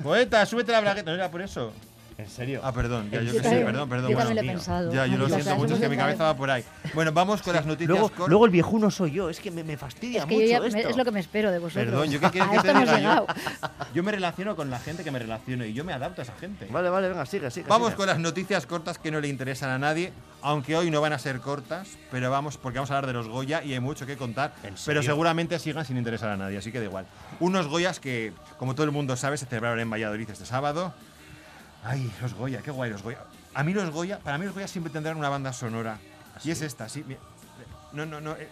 Poeta, 0.02 0.44
súbete 0.44 0.70
la 0.70 0.82
bragueta. 0.82 1.10
¿No 1.10 1.16
era 1.16 1.30
por 1.30 1.40
eso? 1.40 1.72
¿En 2.16 2.28
serio? 2.30 2.60
Ah, 2.62 2.72
perdón, 2.72 3.10
ya, 3.10 3.22
yo 3.22 3.32
que 3.32 3.40
sé, 3.42 3.64
perdón, 3.64 3.88
perdón. 3.88 4.10
Yo 4.10 4.16
bueno, 4.16 4.28
también 4.28 4.46
lo 4.46 4.52
he 4.52 4.54
pensado. 4.54 4.92
Ya, 4.92 5.06
yo 5.06 5.18
lo 5.18 5.28
siento 5.28 5.56
mucho, 5.56 5.74
es 5.74 5.80
que 5.80 5.88
mi 5.88 5.96
cabeza 5.96 6.24
va 6.24 6.36
por 6.36 6.48
ahí. 6.48 6.64
Bueno, 6.94 7.10
vamos 7.12 7.42
con 7.42 7.54
las 7.54 7.66
noticias 7.66 7.88
Luego, 7.88 8.08
cortas. 8.08 8.28
luego 8.28 8.44
el 8.44 8.50
viejuno 8.52 8.90
soy 8.90 9.10
yo, 9.10 9.28
es 9.30 9.40
que 9.40 9.50
me, 9.50 9.64
me 9.64 9.76
fastidia 9.76 10.20
Es 10.20 10.26
que 10.26 10.34
mucho 10.34 10.46
ya- 10.46 10.58
esto. 10.58 10.88
es 10.90 10.96
lo 10.96 11.04
que 11.04 11.10
me 11.10 11.18
espero 11.18 11.50
de 11.50 11.58
vosotros. 11.58 11.84
Perdón, 11.84 12.10
¿yo 12.10 12.20
qué 12.20 12.30
quieres 12.30 12.50
que 12.52 12.60
te 12.60 12.72
diga? 12.78 13.00
Yo, 13.00 13.26
yo 13.94 14.02
me 14.04 14.12
relaciono 14.12 14.54
con 14.54 14.70
la 14.70 14.78
gente 14.78 15.02
que 15.02 15.10
me 15.10 15.18
relaciono 15.18 15.64
y 15.64 15.72
yo 15.72 15.84
me 15.84 15.92
adapto 15.92 16.20
a 16.20 16.24
esa 16.24 16.34
gente. 16.36 16.66
Vale, 16.70 16.88
vale, 16.88 17.08
venga, 17.08 17.26
sigue, 17.26 17.50
sigue. 17.50 17.66
Vamos 17.68 17.88
sigue. 17.88 17.96
con 17.96 18.06
las 18.06 18.18
noticias 18.20 18.64
cortas 18.66 18.98
que 18.98 19.10
no 19.10 19.20
le 19.20 19.26
interesan 19.26 19.70
a 19.70 19.78
nadie, 19.80 20.12
aunque 20.40 20.76
hoy 20.76 20.92
no 20.92 21.00
van 21.00 21.14
a 21.14 21.18
ser 21.18 21.40
cortas, 21.40 21.88
pero 22.12 22.30
vamos 22.30 22.58
porque 22.58 22.78
vamos 22.78 22.92
a 22.92 22.96
hablar 22.98 23.08
de 23.08 23.14
los 23.14 23.26
Goya 23.28 23.64
y 23.64 23.72
hay 23.72 23.80
mucho 23.80 24.06
que 24.06 24.16
contar, 24.16 24.54
¿En 24.62 24.74
pero 24.86 25.02
seguramente 25.02 25.58
sigan 25.58 25.84
sin 25.84 25.96
interesar 25.96 26.30
a 26.30 26.36
nadie, 26.36 26.58
así 26.58 26.70
que 26.70 26.78
da 26.78 26.84
igual. 26.84 27.06
Unos 27.40 27.66
Goyas 27.66 27.98
que, 27.98 28.32
como 28.56 28.74
todo 28.76 28.84
el 28.84 28.92
mundo 28.92 29.16
sabe, 29.16 29.36
se 29.36 29.46
celebraron 29.46 29.80
en 29.80 29.90
Valladolid 29.90 30.30
este 30.30 30.46
sábado. 30.46 30.94
Ay, 31.84 32.10
los 32.22 32.34
Goya, 32.34 32.60
qué 32.62 32.70
guay 32.70 32.90
los 32.90 33.02
Goya. 33.02 33.18
A 33.54 33.62
mí 33.62 33.72
los 33.74 33.90
Goya, 33.90 34.18
para 34.18 34.38
mí 34.38 34.46
los 34.46 34.54
Goya 34.54 34.66
siempre 34.68 34.92
tendrán 34.92 35.16
una 35.16 35.28
banda 35.28 35.52
sonora. 35.52 35.98
Y 36.42 36.50
es 36.50 36.62
esta, 36.62 36.88
sí. 36.88 37.04
mira. 37.06 37.20
No, 37.92 38.06
no, 38.06 38.20
no. 38.20 38.32
eh, 38.32 38.48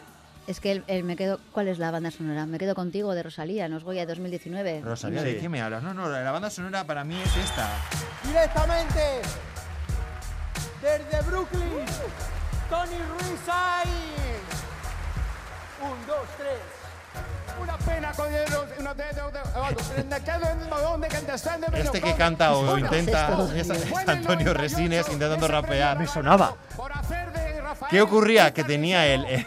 Es 0.46 0.60
que 0.60 0.70
el, 0.72 0.84
el 0.86 1.02
me 1.04 1.16
quedo. 1.16 1.40
¿Cuál 1.52 1.68
es 1.68 1.78
la 1.78 1.90
banda 1.90 2.10
sonora? 2.10 2.46
Me 2.46 2.58
quedo 2.58 2.74
contigo 2.74 3.14
de 3.14 3.22
Rosalía, 3.22 3.68
nos 3.68 3.84
Goya 3.84 4.06
2019. 4.06 4.82
Rosalía. 4.82 5.22
¿de 5.22 5.38
qué 5.38 5.48
me 5.48 5.60
hablas? 5.62 5.82
No, 5.82 5.94
no, 5.94 6.08
la 6.08 6.30
banda 6.30 6.50
sonora 6.50 6.84
para 6.84 7.02
mí 7.04 7.20
es 7.20 7.36
esta. 7.36 7.68
directamente 8.24 9.22
desde 10.82 11.22
Brooklyn, 11.30 11.86
Tony 12.68 12.98
Ruiz 12.98 13.40
ahí. 13.48 14.14
Un, 15.82 16.06
dos, 16.06 16.28
tres. 16.36 16.58
Este 21.75 22.00
que 22.00 22.14
canta 22.14 22.54
o 22.54 22.78
intenta 22.78 23.49
es 23.56 23.70
Antonio 24.06 24.54
Resines 24.54 25.08
intentando 25.08 25.49
rapear. 25.49 25.99
Me 25.99 26.06
sonaba. 26.06 26.54
¿Qué 27.90 28.00
ocurría? 28.00 28.52
Que 28.52 28.64
tenía 28.64 29.06
el, 29.06 29.25
el, 29.25 29.46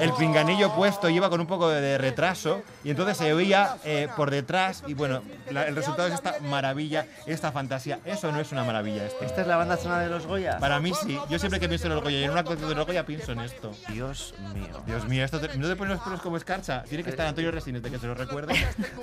el 0.00 0.12
pinganillo 0.14 0.74
puesto, 0.74 1.08
iba 1.08 1.28
con 1.30 1.40
un 1.40 1.46
poco 1.46 1.68
de 1.68 1.98
retraso 1.98 2.62
y 2.84 2.90
entonces 2.90 3.16
se 3.16 3.32
oía 3.32 3.76
eh, 3.84 4.08
por 4.16 4.30
detrás 4.30 4.82
y 4.86 4.94
bueno, 4.94 5.22
la- 5.50 5.64
el 5.66 5.76
resultado 5.76 6.08
es 6.08 6.14
esta 6.14 6.36
maravilla, 6.42 7.06
esta 7.26 7.52
fantasía. 7.52 8.00
Eso 8.04 8.32
no 8.32 8.40
es 8.40 8.52
una 8.52 8.64
maravilla 8.64 9.06
esto. 9.06 9.24
¿Esta 9.24 9.40
es 9.42 9.46
la 9.46 9.56
banda 9.56 9.76
sonora 9.76 10.00
de 10.02 10.08
los 10.08 10.26
Goya? 10.26 10.58
Para 10.58 10.80
mí 10.80 10.92
sí, 10.94 11.18
yo 11.28 11.38
siempre 11.38 11.60
que 11.60 11.68
pienso 11.68 11.86
en 11.86 11.94
los 11.94 12.02
Goya 12.02 12.18
y 12.18 12.24
en 12.24 12.30
una 12.30 12.40
actuación 12.40 12.68
de 12.68 12.74
los 12.74 12.86
Goya 12.86 13.04
pienso 13.06 13.32
en 13.32 13.40
esto. 13.40 13.72
Dios 13.88 14.34
mío. 14.54 14.82
Dios 14.86 15.06
mío, 15.08 15.24
esto 15.24 15.40
te- 15.40 15.56
no 15.56 15.68
te 15.68 15.76
pones 15.76 15.94
los 15.94 16.02
pelos 16.04 16.20
como 16.20 16.36
escarcha. 16.36 16.82
Tiene 16.84 17.04
que 17.04 17.10
estar 17.10 17.26
Antonio 17.26 17.50
Resines 17.50 17.82
de 17.82 17.90
que 17.90 17.98
se 17.98 18.06
lo 18.06 18.14
recuerde 18.14 18.54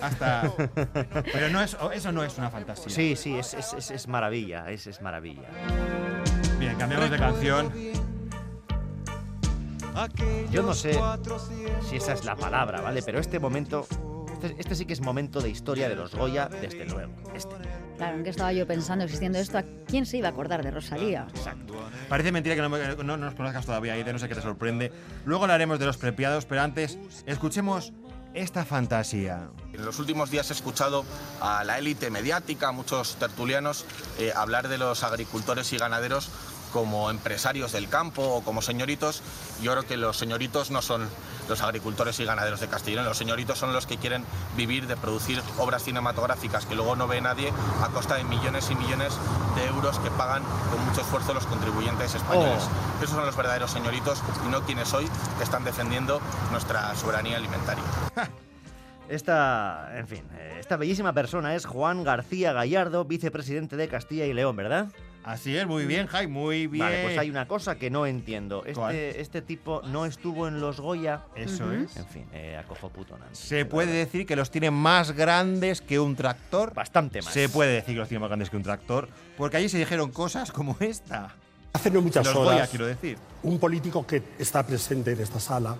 hasta. 0.02 0.52
Pero 1.32 1.50
no 1.50 1.62
es, 1.62 1.78
eso 1.94 2.12
no 2.12 2.24
es 2.24 2.38
una 2.38 2.50
fantasía. 2.50 2.90
Sí, 2.90 3.16
sí, 3.16 3.38
es, 3.38 3.54
es, 3.54 3.74
es, 3.74 3.92
es 3.92 4.08
maravilla, 4.08 4.70
es, 4.70 4.88
es 4.88 5.02
maravilla. 5.02 5.48
Bien, 6.60 6.76
cambiamos 6.78 7.10
de 7.10 7.18
canción. 7.18 7.74
Yo 10.52 10.64
no 10.64 10.74
sé 10.74 11.00
si 11.90 11.96
esa 11.98 12.14
es 12.14 12.26
la 12.26 12.36
palabra, 12.36 12.82
¿vale? 12.82 13.02
Pero 13.04 13.20
este 13.20 13.40
momento, 13.40 13.88
este, 14.34 14.56
este 14.60 14.76
sí 14.76 14.86
que 14.86 14.94
es 14.94 15.02
momento 15.02 15.40
de 15.42 15.50
historia 15.50 15.90
de 15.90 15.96
los 15.96 16.14
Goya, 16.16 16.48
desde 16.50 16.86
luego. 16.86 17.14
Este. 17.34 17.56
Claro, 17.98 18.18
¿en 18.18 18.24
qué 18.24 18.32
estaba 18.32 18.52
yo 18.54 18.66
pensando 18.66 19.04
existiendo 19.06 19.38
esto? 19.38 19.60
¿A 19.60 19.64
quién 19.88 20.06
se 20.06 20.18
iba 20.18 20.28
a 20.28 20.32
acordar 20.32 20.64
de 20.64 20.72
Rosalía? 20.72 21.28
Parece 22.10 22.32
mentira 22.32 22.56
que 22.56 22.62
no, 22.62 22.70
me- 22.70 22.96
no 23.04 23.18
nos 23.18 23.36
conozcas 23.36 23.66
todavía, 23.66 23.94
Aide, 23.94 24.12
no 24.12 24.20
sé 24.20 24.28
qué 24.28 24.36
te 24.36 24.42
sorprende. 24.42 24.92
Luego 25.26 25.44
hablaremos 25.44 25.78
de 25.80 25.86
los 25.86 25.98
prepiados, 25.98 26.46
pero 26.46 26.62
antes 26.62 26.98
escuchemos 27.28 27.94
esta 28.34 28.66
fantasía. 28.66 29.48
En 29.74 29.86
los 29.86 30.00
últimos 30.00 30.32
días 30.32 30.50
he 30.50 30.54
escuchado 30.54 31.06
a 31.40 31.64
la 31.64 31.78
élite 31.78 32.10
mediática, 32.10 32.70
a 32.70 32.72
muchos 32.72 33.16
tertulianos, 33.18 33.86
eh, 34.18 34.34
hablar 34.36 34.70
de 34.70 34.80
los 34.80 35.04
agricultores 35.04 35.72
y 35.72 35.78
ganaderos 35.78 36.32
como 36.74 37.12
empresarios 37.12 37.72
del 37.72 37.88
campo 37.88 38.24
o 38.24 38.42
como 38.44 38.62
señoritos. 38.62 39.22
Yo 39.62 39.72
creo 39.72 39.86
que 39.86 39.96
los 39.96 40.18
señoritos 40.18 40.72
no 40.72 40.82
son 40.82 41.08
los 41.48 41.62
agricultores 41.62 42.20
y 42.20 42.26
ganaderos 42.26 42.60
de 42.60 42.68
Castellón. 42.68 43.06
Los 43.06 43.18
señoritos 43.18 43.60
son 43.60 43.72
los 43.72 43.86
que 43.86 43.98
quieren 43.98 44.26
vivir 44.58 44.88
de 44.88 44.98
producir 44.98 45.42
obras 45.60 45.84
cinematográficas 45.84 46.66
que 46.66 46.76
luego 46.76 46.96
no 46.96 47.08
ve 47.08 47.22
nadie 47.22 47.54
a 47.82 47.88
costa 47.90 48.16
de 48.16 48.24
millones 48.24 48.70
y 48.72 48.76
millones 48.76 49.14
de 49.56 49.66
euros 49.68 50.00
que 50.00 50.10
pagan 50.12 50.44
con 50.72 50.84
mucho 50.86 51.02
esfuerzo 51.02 51.34
los 51.34 51.46
contribuyentes 51.46 52.16
españoles. 52.16 52.64
Oh. 52.64 53.04
Esos 53.04 53.16
son 53.16 53.26
los 53.26 53.36
verdaderos 53.38 53.72
señoritos 53.72 54.22
y 54.46 54.50
no 54.50 54.64
quienes 54.64 54.94
hoy 54.94 55.08
que 55.38 55.44
están 55.44 55.64
defendiendo 55.64 56.20
nuestra 56.52 56.96
soberanía 56.96 57.38
alimentaria. 57.38 57.84
Esta, 59.10 59.92
en 59.96 60.08
fin, 60.08 60.24
eh, 60.38 60.58
esta 60.60 60.78
bellísima 60.78 61.14
persona 61.14 61.56
es 61.56 61.66
Juan 61.66 62.04
García 62.04 62.54
Gallardo, 62.54 63.04
vicepresidente 63.06 63.76
de 63.76 63.88
Castilla 63.90 64.26
y 64.26 64.34
León, 64.34 64.56
¿verdad? 64.56 64.88
Así 65.24 65.56
es, 65.56 65.66
muy 65.66 65.86
bien, 65.86 66.08
Jai, 66.08 66.28
muy 66.28 66.68
bien. 66.68 66.86
Vale, 66.86 67.04
pues 67.04 67.18
hay 67.18 67.30
una 67.30 67.48
cosa 67.48 67.76
que 67.78 67.90
no 67.90 68.06
entiendo. 68.06 68.64
Este, 68.66 69.22
este 69.22 69.42
tipo 69.42 69.82
no 69.84 70.06
estuvo 70.06 70.48
en 70.48 70.60
los 70.60 70.80
Goya. 70.80 71.22
Eso 71.36 71.72
es. 71.72 71.96
En 71.98 72.08
fin, 72.08 72.26
eh, 72.34 72.58
acojo 72.58 72.90
puto 72.90 73.18
Nancy. 73.18 73.48
Se 73.48 73.66
puede 73.66 73.92
decir 73.92 74.26
que 74.26 74.36
los 74.36 74.52
tiene 74.52 74.72
más 74.72 75.12
grandes 75.12 75.82
que 75.82 76.00
un 76.00 76.16
tractor. 76.16 76.74
Bastante 76.74 77.22
más. 77.22 77.34
Se 77.34 77.50
puede 77.50 77.74
decir 77.74 77.96
que 77.96 78.00
los 78.00 78.10
tiene 78.10 78.20
más 78.20 78.30
grandes 78.30 78.50
que 78.50 78.58
un 78.58 78.64
tractor. 78.64 79.10
Porque 79.38 79.58
allí 79.58 79.70
se 79.70 79.78
dijeron 79.78 80.12
cosas 80.12 80.52
como 80.52 80.76
esta. 80.80 81.36
Hace 81.72 81.90
no 81.90 82.02
muchas 82.02 82.26
Los 82.26 82.36
horas, 82.36 82.54
Goya, 82.54 82.68
quiero 82.68 82.86
decir. 82.86 83.18
un 83.44 83.60
político 83.60 84.06
que 84.06 84.22
está 84.38 84.66
presente 84.66 85.14
en 85.14 85.22
esta 85.22 85.40
sala 85.40 85.76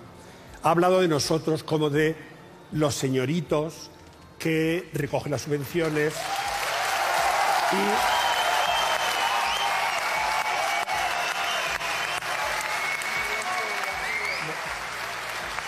ha 0.64 0.70
hablado 0.70 1.02
de 1.02 1.08
nosotros 1.08 1.64
como 1.64 1.90
de 1.90 2.16
los 2.72 2.96
señoritos 2.96 3.92
que 4.40 4.90
recogen 4.94 5.32
las 5.32 5.42
subvenciones 5.42 6.14
y 7.74 8.33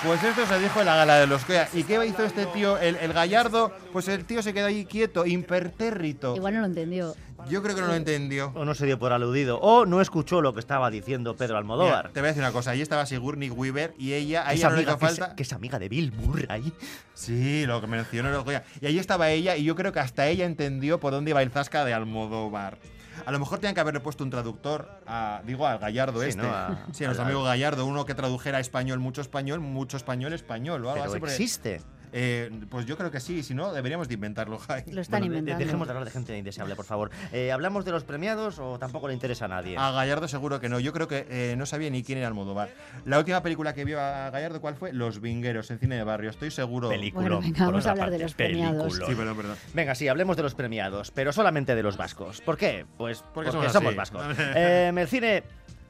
Pues 0.05 0.23
esto 0.23 0.45
se 0.45 0.59
dijo 0.59 0.79
en 0.81 0.85
la 0.85 0.95
gala 0.97 1.17
de 1.19 1.25
los 1.27 1.47
Goya. 1.47 1.67
¿Y 1.73 1.83
qué 1.83 2.05
hizo 2.05 2.23
este 2.23 2.45
tío, 2.47 2.77
el, 2.77 2.95
el 2.97 3.11
gallardo? 3.11 3.71
Pues 3.91 4.07
el 4.07 4.23
tío 4.25 4.43
se 4.43 4.53
quedó 4.53 4.67
ahí 4.67 4.85
quieto, 4.85 5.25
impertérrito. 5.25 6.35
Igual 6.35 6.53
no 6.53 6.59
lo 6.61 6.65
entendió. 6.67 7.15
Yo 7.49 7.61
creo 7.63 7.75
que 7.75 7.81
no 7.81 7.87
lo 7.87 7.95
entendió. 7.95 8.51
O 8.55 8.65
no 8.65 8.75
se 8.75 8.85
dio 8.85 8.99
por 8.99 9.13
aludido. 9.13 9.59
O 9.61 9.85
no 9.85 10.01
escuchó 10.01 10.41
lo 10.41 10.53
que 10.53 10.59
estaba 10.59 10.89
diciendo 10.91 11.35
Pedro 11.35 11.53
Mira, 11.55 11.59
Almodóvar. 11.59 12.09
te 12.11 12.19
voy 12.19 12.27
a 12.27 12.29
decir 12.29 12.43
una 12.43 12.51
cosa. 12.51 12.71
Allí 12.71 12.81
estaba 12.81 13.05
Sigourney 13.05 13.49
Weaver 13.49 13.93
y 13.97 14.13
ella, 14.13 14.43
a 14.45 14.49
Que 14.49 14.53
es 14.55 14.59
ella 14.59 14.69
no 14.69 14.75
le 14.75 14.81
amiga- 14.83 14.91
hizo 14.91 14.99
que 14.99 15.05
es- 15.05 15.19
falta. 15.19 15.35
que 15.35 15.43
es 15.43 15.53
amiga 15.53 15.79
de 15.79 15.89
Bill 15.89 16.11
Murray. 16.13 16.73
Sí, 17.13 17.65
lo 17.65 17.81
que 17.81 17.87
mencionó 17.87 18.29
los 18.29 18.43
Goya. 18.43 18.63
Y 18.81 18.85
ahí 18.85 18.99
estaba 18.99 19.29
ella 19.31 19.55
y 19.57 19.63
yo 19.63 19.75
creo 19.75 19.91
que 19.91 19.99
hasta 19.99 20.27
ella 20.27 20.45
entendió 20.45 20.99
por 20.99 21.13
dónde 21.13 21.31
iba 21.31 21.41
el 21.41 21.49
zasca 21.51 21.83
de 21.83 21.93
Almodóvar. 21.93 22.77
A 23.25 23.31
lo 23.31 23.39
mejor 23.39 23.59
tenían 23.59 23.75
que 23.75 23.81
haberle 23.81 23.99
puesto 23.99 24.23
un 24.23 24.29
traductor, 24.29 24.89
a, 25.05 25.41
digo, 25.45 25.65
al 25.67 25.79
Gallardo 25.79 26.21
Sí, 26.21 26.29
este. 26.29 26.41
¿no? 26.41 26.49
A- 26.49 26.77
sí, 26.91 27.03
a 27.03 27.07
nuestro 27.07 27.25
amigo 27.25 27.43
Gallardo, 27.43 27.85
uno 27.85 28.05
que 28.05 28.13
tradujera 28.15 28.59
español, 28.59 28.99
mucho 28.99 29.21
español, 29.21 29.59
mucho 29.61 29.97
español, 29.97 30.33
español 30.33 30.85
o 30.85 30.89
algo 30.89 31.01
Pero 31.03 31.11
así. 31.13 31.19
porque- 31.19 31.33
existe. 31.35 31.81
Eh, 32.17 32.49
pues 32.69 32.85
yo 32.85 32.95
creo 32.97 33.11
que 33.11 33.19
sí, 33.19 33.43
si 33.43 33.53
no, 33.53 33.73
deberíamos 33.73 34.07
de 34.07 34.13
inventarlo, 34.13 34.57
Jai. 34.57 34.85
Lo 34.91 35.01
están 35.01 35.19
Bueno, 35.19 35.33
de- 35.33 35.39
inventando. 35.39 35.65
dejemos 35.65 35.85
de 35.87 35.91
hablar 35.91 36.05
de 36.05 36.11
gente 36.11 36.37
indeseable, 36.37 36.75
por 36.75 36.85
favor. 36.85 37.11
Eh, 37.33 37.51
¿Hablamos 37.51 37.83
de 37.83 37.91
los 37.91 38.05
premiados 38.05 38.57
o 38.59 38.79
tampoco 38.79 39.09
le 39.09 39.13
interesa 39.13 39.45
a 39.45 39.47
nadie? 39.49 39.75
A 39.77 39.91
Gallardo 39.91 40.27
seguro 40.29 40.61
que 40.61 40.69
no. 40.69 40.79
Yo 40.79 40.93
creo 40.93 41.09
que 41.09 41.27
eh, 41.29 41.55
no 41.57 41.65
sabía 41.65 41.89
ni 41.89 42.03
quién 42.03 42.17
era 42.19 42.27
Almodóvar. 42.27 42.69
La 43.03 43.19
última 43.19 43.43
película 43.43 43.73
que 43.73 43.83
vio 43.83 43.99
a 43.99 44.29
Gallardo, 44.29 44.61
¿cuál 44.61 44.75
fue? 44.75 44.93
Los 44.93 45.19
Vingueros, 45.19 45.69
en 45.71 45.79
cine 45.79 45.97
de 45.97 46.03
barrio. 46.05 46.29
Estoy 46.29 46.51
seguro. 46.51 46.87
Película. 46.87 47.21
Bueno, 47.21 47.41
venga, 47.41 47.65
vamos 47.65 47.85
a 47.85 47.91
hablar 47.91 48.09
de 48.11 48.19
los 48.19 48.33
premiados. 48.33 48.93
Sí, 48.95 49.13
perdón. 49.15 49.55
Venga, 49.73 49.93
sí, 49.95 50.07
hablemos 50.07 50.37
de 50.37 50.43
los 50.43 50.55
premiados, 50.55 51.11
pero 51.11 51.33
solamente 51.33 51.75
de 51.75 51.83
los 51.83 51.97
vascos. 51.97 52.39
¿Por 52.39 52.55
qué? 52.57 52.85
Pues 52.97 53.23
porque, 53.33 53.51
somos 53.51 53.71
somos, 53.73 53.95
vascos. 53.95 54.23
Eh, 54.55 54.91
el 54.95 55.07
cine 55.07 55.43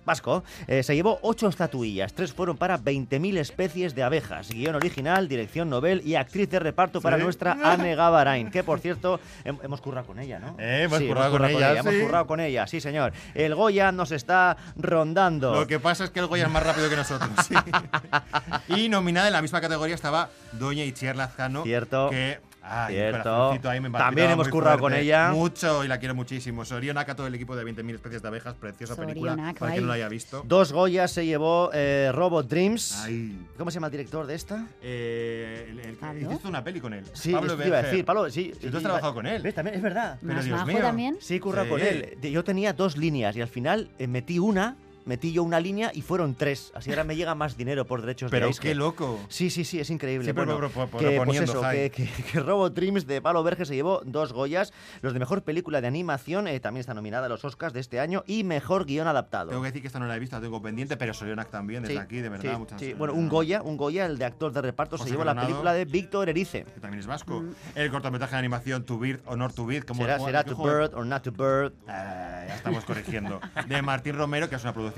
vasco 0.05 0.43
eh, 0.67 0.83
se 0.83 0.95
llevó 0.95 1.19
ocho 1.23 1.47
estatuillas, 1.47 2.13
tres 2.13 2.31
fueron 2.33 2.57
para 2.57 2.77
20.000 2.79 3.37
especies 3.37 3.95
de 3.95 4.03
abejas, 4.03 4.49
guion 4.49 4.75
original, 4.75 5.27
dirección 5.27 5.69
novel 5.69 6.01
y 6.05 6.15
actriz 6.15 6.49
de 6.49 6.59
reparto 6.59 7.01
para 7.01 7.17
Sí. 7.17 7.23
nuestra 7.23 7.57
Anne 7.63 7.95
Gavarain, 7.95 8.51
que 8.51 8.63
por 8.63 8.79
cierto 8.79 9.19
hem- 9.43 9.59
hemos 9.63 9.81
currado 9.81 10.07
con 10.07 10.19
ella, 10.19 10.39
¿no? 10.39 10.55
Eh, 10.59 10.83
hemos 10.83 10.99
Sí, 10.99 11.07
currado 11.07 11.31
con 11.31 11.45
ella, 11.45 11.73
Hemos 11.79 11.93
sí. 11.93 12.01
currado 12.01 12.27
con 12.27 12.39
ella, 12.39 12.67
sí 12.67 12.79
señor. 12.79 13.13
El 13.33 13.55
Goya 13.55 13.91
nos 13.91 14.11
está 14.11 14.57
rondando. 14.77 15.53
Lo 15.55 15.67
que 15.67 15.79
pasa 15.79 16.03
es 16.05 16.09
que 16.11 16.19
el 16.19 16.27
Goya 16.27 16.45
es 16.45 16.51
más 16.51 16.63
rápido 16.63 16.89
que 16.89 16.95
nosotros. 16.95 17.29
y 18.67 18.89
nominada 18.89 19.27
en 19.27 19.33
la 19.33 19.41
misma 19.41 19.61
categoría 19.61 19.95
estaba 19.95 20.29
Doña 20.53 20.83
Itziar 20.83 21.15
Lazcano. 21.15 21.63
Cierto. 21.63 22.09
Que, 22.09 22.39
ay, 22.67 22.95
Cierto. 22.95 23.69
ahí 23.69 23.79
me 23.79 23.89
También 23.89 24.31
hemos 24.31 24.49
currado 24.49 24.79
con 24.79 24.91
fuerte. 24.91 25.01
ella. 25.05 25.31
Mucho 25.31 25.83
y 25.83 25.87
la 25.87 25.97
quiero 25.99 26.15
muchísimo. 26.15 26.65
Sorionaka, 26.65 27.15
todo 27.15 27.27
el 27.27 27.35
equipo 27.35 27.55
de 27.55 27.63
20.000 27.65 27.95
especies 27.95 28.21
de 28.21 28.27
abejas. 28.27 28.55
Preciosa 28.55 28.95
película. 28.95 29.35
Para 29.57 29.71
quien 29.73 29.83
no 29.83 29.87
la 29.89 29.93
ay. 29.95 30.01
haya 30.01 30.09
visto. 30.09 30.43
Dos 30.45 30.71
Goyas 30.73 31.11
se 31.11 31.25
llevó 31.25 31.69
eh, 31.73 32.11
Robot 32.13 32.47
Dreams. 32.47 33.03
Ay. 33.05 33.37
¿Cómo 33.57 33.71
se 33.71 33.75
llama 33.75 33.87
el 33.87 33.91
director 33.91 34.25
de 34.25 34.35
esta? 34.35 34.65
Eh, 34.81 35.67
el, 35.69 35.79
el- 35.79 35.95
¿Pablo? 35.95 36.21
hiciste 36.29 36.47
una 36.47 36.63
peli 36.63 36.79
con 36.81 36.93
él. 36.93 37.03
Sí, 37.13 37.31
Pablo 37.31 37.57
iba 37.65 37.77
a 37.77 37.81
decir, 37.83 38.05
Pablo, 38.05 38.29
sí. 38.29 38.51
Si 38.59 38.69
tú 38.69 38.77
has 38.77 38.81
y- 38.81 38.85
trabajado 38.85 39.13
con 39.13 39.25
él. 39.25 39.41
¿Ves? 39.41 39.53
También, 39.55 39.75
es 39.75 39.81
verdad. 39.81 40.17
Pero 40.21 40.33
¿Más 40.33 40.45
Dios 40.45 40.65
mío. 40.65 40.79
también? 40.79 41.17
Sí, 41.21 41.39
curra 41.39 41.63
Sí. 41.63 41.69
con 41.69 41.81
él. 41.81 42.17
Yo 42.21 42.43
tenía 42.43 42.73
dos 42.73 42.97
líneas 42.97 43.35
y 43.35 43.41
al 43.41 43.47
final 43.47 43.89
eh, 43.99 44.07
metí 44.07 44.39
una, 44.39 44.75
metí 45.05 45.31
yo 45.31 45.43
una 45.43 45.59
línea 45.59 45.91
y 45.93 46.01
fueron 46.01 46.35
tres. 46.35 46.71
Así 46.75 46.89
ahora 46.89 47.03
me 47.03 47.15
llega 47.15 47.35
más 47.35 47.57
dinero 47.57 47.85
por 47.85 48.01
derechos 48.01 48.31
Pero 48.31 48.45
de 48.47 48.49
Eisge. 48.51 48.61
qué 48.61 48.75
loco. 48.75 49.19
Sí, 49.29 49.49
sí, 49.49 49.63
sí, 49.65 49.79
es 49.79 49.89
increíble. 49.89 50.25
Siempre 50.25 50.45
bueno, 50.45 50.69
pro- 50.69 50.89
que, 50.99 51.21
pues 51.25 51.41
eso, 51.41 51.61
que, 51.71 51.89
que, 51.91 52.07
que 52.07 52.39
Robot 52.39 52.73
Dreams 52.73 53.05
de 53.07 53.21
Pablo 53.21 53.43
Berger 53.43 53.67
se 53.67 53.75
llevó 53.75 54.01
dos 54.05 54.33
Goyas, 54.33 54.73
los 55.01 55.13
de 55.13 55.19
Mejor 55.19 55.43
Película 55.43 55.81
de 55.81 55.87
Animación, 55.87 56.47
eh, 56.47 56.59
también 56.59 56.81
está 56.81 56.93
nominada 56.93 57.27
a 57.27 57.29
los 57.29 57.45
Oscars 57.45 57.73
de 57.73 57.79
este 57.79 57.99
año, 57.99 58.23
y 58.27 58.43
Mejor 58.43 58.85
Guión 58.85 59.07
Adaptado. 59.07 59.49
Tengo 59.49 59.61
que 59.61 59.67
decir 59.67 59.81
que 59.81 59.87
esta 59.87 59.99
no 59.99 60.07
la 60.07 60.15
he 60.15 60.19
visto, 60.19 60.35
la 60.35 60.41
tengo 60.41 60.61
pendiente, 60.61 60.97
pero 60.97 61.13
Sorionak 61.13 61.49
también, 61.49 61.83
desde 61.83 61.95
Sí, 61.95 61.99
aquí, 61.99 62.17
de 62.21 62.29
verdad. 62.29 62.51
sí, 62.53 62.57
muchas 62.59 62.81
sí. 62.81 62.93
Bueno, 62.93 63.13
un 63.13 63.29
Goya, 63.29 63.61
un 63.61 63.77
Goya, 63.77 64.05
el 64.05 64.17
de 64.17 64.25
actor 64.25 64.51
de 64.51 64.61
reparto, 64.61 64.97
se 64.97 65.09
llevó 65.09 65.23
la 65.23 65.35
película 65.35 65.73
de 65.73 65.85
Víctor 65.85 66.29
Erice. 66.29 66.63
que 66.65 66.79
también 66.79 66.99
es 66.99 67.07
vasco. 67.07 67.43
El 67.75 67.91
cortometraje 67.91 68.33
de 68.33 68.39
animación 68.39 68.83
To 68.85 68.97
Bird 68.97 69.19
o 69.25 69.35
Not 69.35 69.53
To 69.55 69.65
Bird, 69.65 69.85
como 69.85 70.01
Será, 70.01 70.19
será 70.19 70.43
¿qué 70.43 70.51
to 70.51 70.63
bird 70.63 70.93
or 70.93 71.05
not 71.05 71.21
to 71.23 71.31
bird. 71.31 71.73
Eh, 71.87 72.45
ya 72.47 72.55
estamos 72.55 72.83
corrigiendo. 72.85 73.39
De 73.67 73.81
Martín 73.81 74.15
Romero, 74.15 74.49
que 74.49 74.55
es 74.55 74.63
una 74.63 74.73
producción 74.73 74.94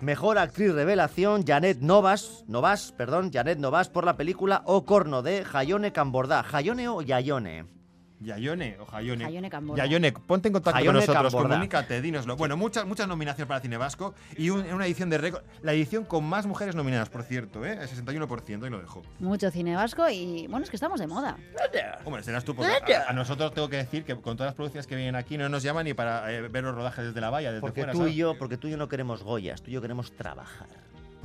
Mejor 0.00 0.38
actriz 0.38 0.72
revelación, 0.72 1.44
Janet 1.46 1.80
Novas, 1.80 2.44
Novas, 2.48 2.92
perdón, 2.92 3.30
Janet 3.32 3.58
Novas 3.58 3.88
por 3.88 4.04
la 4.04 4.16
película 4.16 4.62
O 4.64 4.84
Corno 4.84 5.22
de 5.22 5.44
Jayone 5.44 5.92
Cambordá. 5.92 6.42
¿Jayone 6.42 6.88
o 6.88 7.02
Yayone? 7.02 7.75
Yayone 8.20 8.78
o 8.80 8.86
Jayone. 8.86 9.24
Jayone. 9.24 9.50
Yayone, 9.76 10.12
ponte 10.12 10.48
en 10.48 10.54
contacto 10.54 10.78
Jayone 10.78 10.98
con 10.98 11.06
nosotros, 11.06 11.32
Cambordá. 11.32 11.54
comunícate, 11.54 12.00
dínoslo. 12.00 12.36
Bueno, 12.36 12.56
muchas, 12.56 12.86
muchas 12.86 13.06
nominaciones 13.06 13.46
para 13.46 13.60
cine 13.60 13.76
vasco 13.76 14.14
y 14.36 14.50
un- 14.50 14.64
una 14.72 14.86
edición 14.86 15.10
de 15.10 15.18
récord. 15.18 15.42
La 15.62 15.72
edición 15.74 16.04
con 16.04 16.24
más 16.24 16.46
mujeres 16.46 16.74
nominadas, 16.74 17.08
por 17.10 17.22
cierto, 17.24 17.64
¿eh? 17.66 17.72
El 17.80 17.88
61%, 17.88 18.66
y 18.66 18.70
lo 18.70 18.80
dejo. 18.80 19.02
Mucho 19.18 19.50
cine 19.50 19.74
vasco 19.76 20.08
y 20.08 20.46
bueno, 20.48 20.64
es 20.64 20.70
que 20.70 20.76
estamos 20.76 20.98
de 20.98 21.06
moda. 21.06 21.36
Hombre, 22.04 22.22
serás 22.22 22.44
tú, 22.44 22.54
porque 22.54 22.94
a, 22.94 23.08
a 23.10 23.12
nosotros 23.12 23.52
tengo 23.52 23.68
que 23.68 23.76
decir 23.76 24.04
que 24.04 24.14
con 24.16 24.36
todas 24.36 24.48
las 24.48 24.54
producciones 24.54 24.86
que 24.86 24.96
vienen 24.96 25.14
aquí 25.16 25.36
no 25.36 25.48
nos 25.48 25.62
llaman 25.62 25.84
ni 25.84 25.92
para 25.94 26.32
eh, 26.32 26.42
ver 26.48 26.64
los 26.64 26.74
rodajes 26.74 27.04
desde 27.06 27.20
la 27.20 27.30
valla, 27.30 27.50
desde 27.50 27.60
Porque 27.60 27.82
fuera. 27.82 27.92
tú 27.92 27.98
¿sabes? 27.98 28.12
y 28.14 28.16
yo, 28.16 28.38
porque 28.38 28.56
tú 28.56 28.68
y 28.68 28.70
yo 28.70 28.76
no 28.76 28.88
queremos 28.88 29.22
Goyas, 29.22 29.62
tú 29.62 29.70
y 29.70 29.74
yo 29.74 29.82
queremos 29.82 30.12
trabajar. 30.16 30.68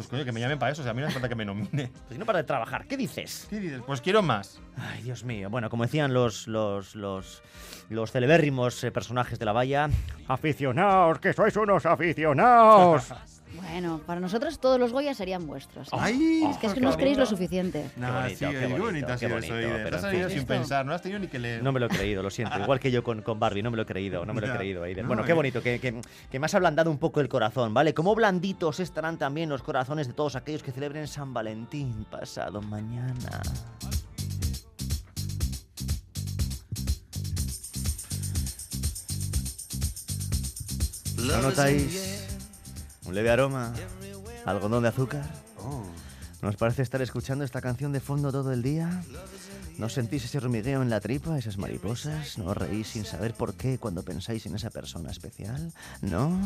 Pues 0.01 0.09
coño, 0.09 0.25
que 0.25 0.31
me 0.31 0.39
llamen 0.39 0.57
para 0.57 0.71
eso, 0.71 0.81
o 0.81 0.83
sea, 0.83 0.91
a 0.91 0.93
mí 0.95 1.01
no 1.01 1.05
hace 1.05 1.13
falta 1.13 1.29
que 1.29 1.35
me 1.35 1.45
nomine. 1.45 1.91
Pues 2.07 2.19
no 2.19 2.25
para 2.25 2.39
de 2.39 2.43
trabajar, 2.45 2.87
¿qué 2.87 2.97
dices? 2.97 3.45
¿Qué 3.49 3.59
dices? 3.59 3.81
Pues 3.85 4.01
quiero 4.01 4.21
más. 4.23 4.59
Ay, 4.75 5.03
Dios 5.03 5.23
mío. 5.23 5.49
Bueno, 5.49 5.69
como 5.69 5.83
decían 5.83 6.13
los 6.13 6.47
los 6.47 6.95
los 6.95 7.43
los 7.89 8.11
celebérrimos 8.11 8.83
eh, 8.83 8.91
personajes 8.91 9.37
de 9.37 9.45
la 9.45 9.53
valla, 9.53 9.89
aficionados, 10.27 11.19
que 11.19 11.33
sois 11.33 11.55
unos 11.55 11.85
aficionados. 11.85 13.13
Bueno, 13.71 14.01
para 14.05 14.19
nosotros 14.19 14.59
todos 14.59 14.77
los 14.77 14.91
Goya 14.91 15.13
serían 15.13 15.47
vuestros. 15.47 15.87
¿eh? 15.87 15.97
¡Ay! 15.97 16.43
es 16.49 16.57
que 16.57 16.67
es 16.67 16.73
que 16.73 16.81
no 16.81 16.89
os 16.89 16.97
creéis 16.97 17.17
lo 17.17 17.25
suficiente. 17.25 17.89
Nah, 17.95 18.23
bonito, 18.23 18.37
sí, 18.37 18.45
qué 18.45 18.67
qué 18.67 18.67
bonito, 18.67 19.07
qué 19.07 19.17
sido 19.17 19.35
bonito, 19.35 19.53
pero 19.53 19.89
Te 19.89 19.95
has 19.95 20.01
salido 20.01 20.29
sin 20.29 20.45
pensar, 20.45 20.85
no 20.85 20.93
has 20.93 21.01
tenido 21.01 21.19
ni 21.19 21.27
que 21.27 21.39
leer. 21.39 21.63
No 21.63 21.71
me 21.71 21.79
lo 21.79 21.85
he 21.85 21.89
creído, 21.89 22.21
lo 22.21 22.29
siento. 22.29 22.59
Igual 22.59 22.81
que 22.81 22.91
yo 22.91 23.01
con, 23.01 23.21
con 23.21 23.39
Barbie, 23.39 23.63
no 23.63 23.71
me 23.71 23.77
lo 23.77 23.83
he 23.83 23.85
creído, 23.85 24.25
no 24.25 24.33
me 24.33 24.41
lo 24.41 24.47
he 24.47 24.57
creído. 24.57 24.83
Aiden. 24.83 25.07
Bueno, 25.07 25.23
eh. 25.23 25.25
qué 25.25 25.33
bonito, 25.33 25.63
que, 25.63 25.79
que, 25.79 26.01
que 26.29 26.39
me 26.39 26.45
has 26.45 26.53
ablandado 26.53 26.91
un 26.91 26.97
poco 26.97 27.21
el 27.21 27.29
corazón, 27.29 27.73
¿vale? 27.73 27.93
Cómo 27.93 28.13
blanditos 28.13 28.81
estarán 28.81 29.17
también 29.17 29.47
los 29.47 29.63
corazones 29.63 30.07
de 30.07 30.13
todos 30.13 30.35
aquellos 30.35 30.63
que 30.63 30.73
celebren 30.73 31.07
San 31.07 31.33
Valentín 31.33 32.05
pasado 32.11 32.61
mañana. 32.61 33.41
¿No 41.17 41.41
notáis 41.41 42.30
un 43.11 43.15
leve 43.15 43.29
aroma? 43.29 43.73
¿Algodón 44.45 44.83
de 44.83 44.89
azúcar? 44.89 45.25
Oh. 45.57 45.83
¿Nos 46.41 46.55
parece 46.55 46.81
estar 46.81 47.01
escuchando 47.01 47.43
esta 47.43 47.59
canción 47.59 47.91
de 47.91 47.99
fondo 47.99 48.31
todo 48.31 48.53
el 48.53 48.61
día? 48.61 49.03
¿No 49.77 49.89
sentís 49.89 50.25
ese 50.25 50.37
hormigueo 50.37 50.81
en 50.81 50.89
la 50.89 50.99
tripa, 50.99 51.37
esas 51.37 51.57
mariposas? 51.57 52.37
¿No 52.37 52.53
reís 52.53 52.89
sin 52.89 53.05
saber 53.05 53.33
por 53.33 53.55
qué 53.55 53.77
cuando 53.79 54.03
pensáis 54.03 54.45
en 54.45 54.55
esa 54.55 54.69
persona 54.69 55.11
especial? 55.11 55.71
¿No? 56.01 56.39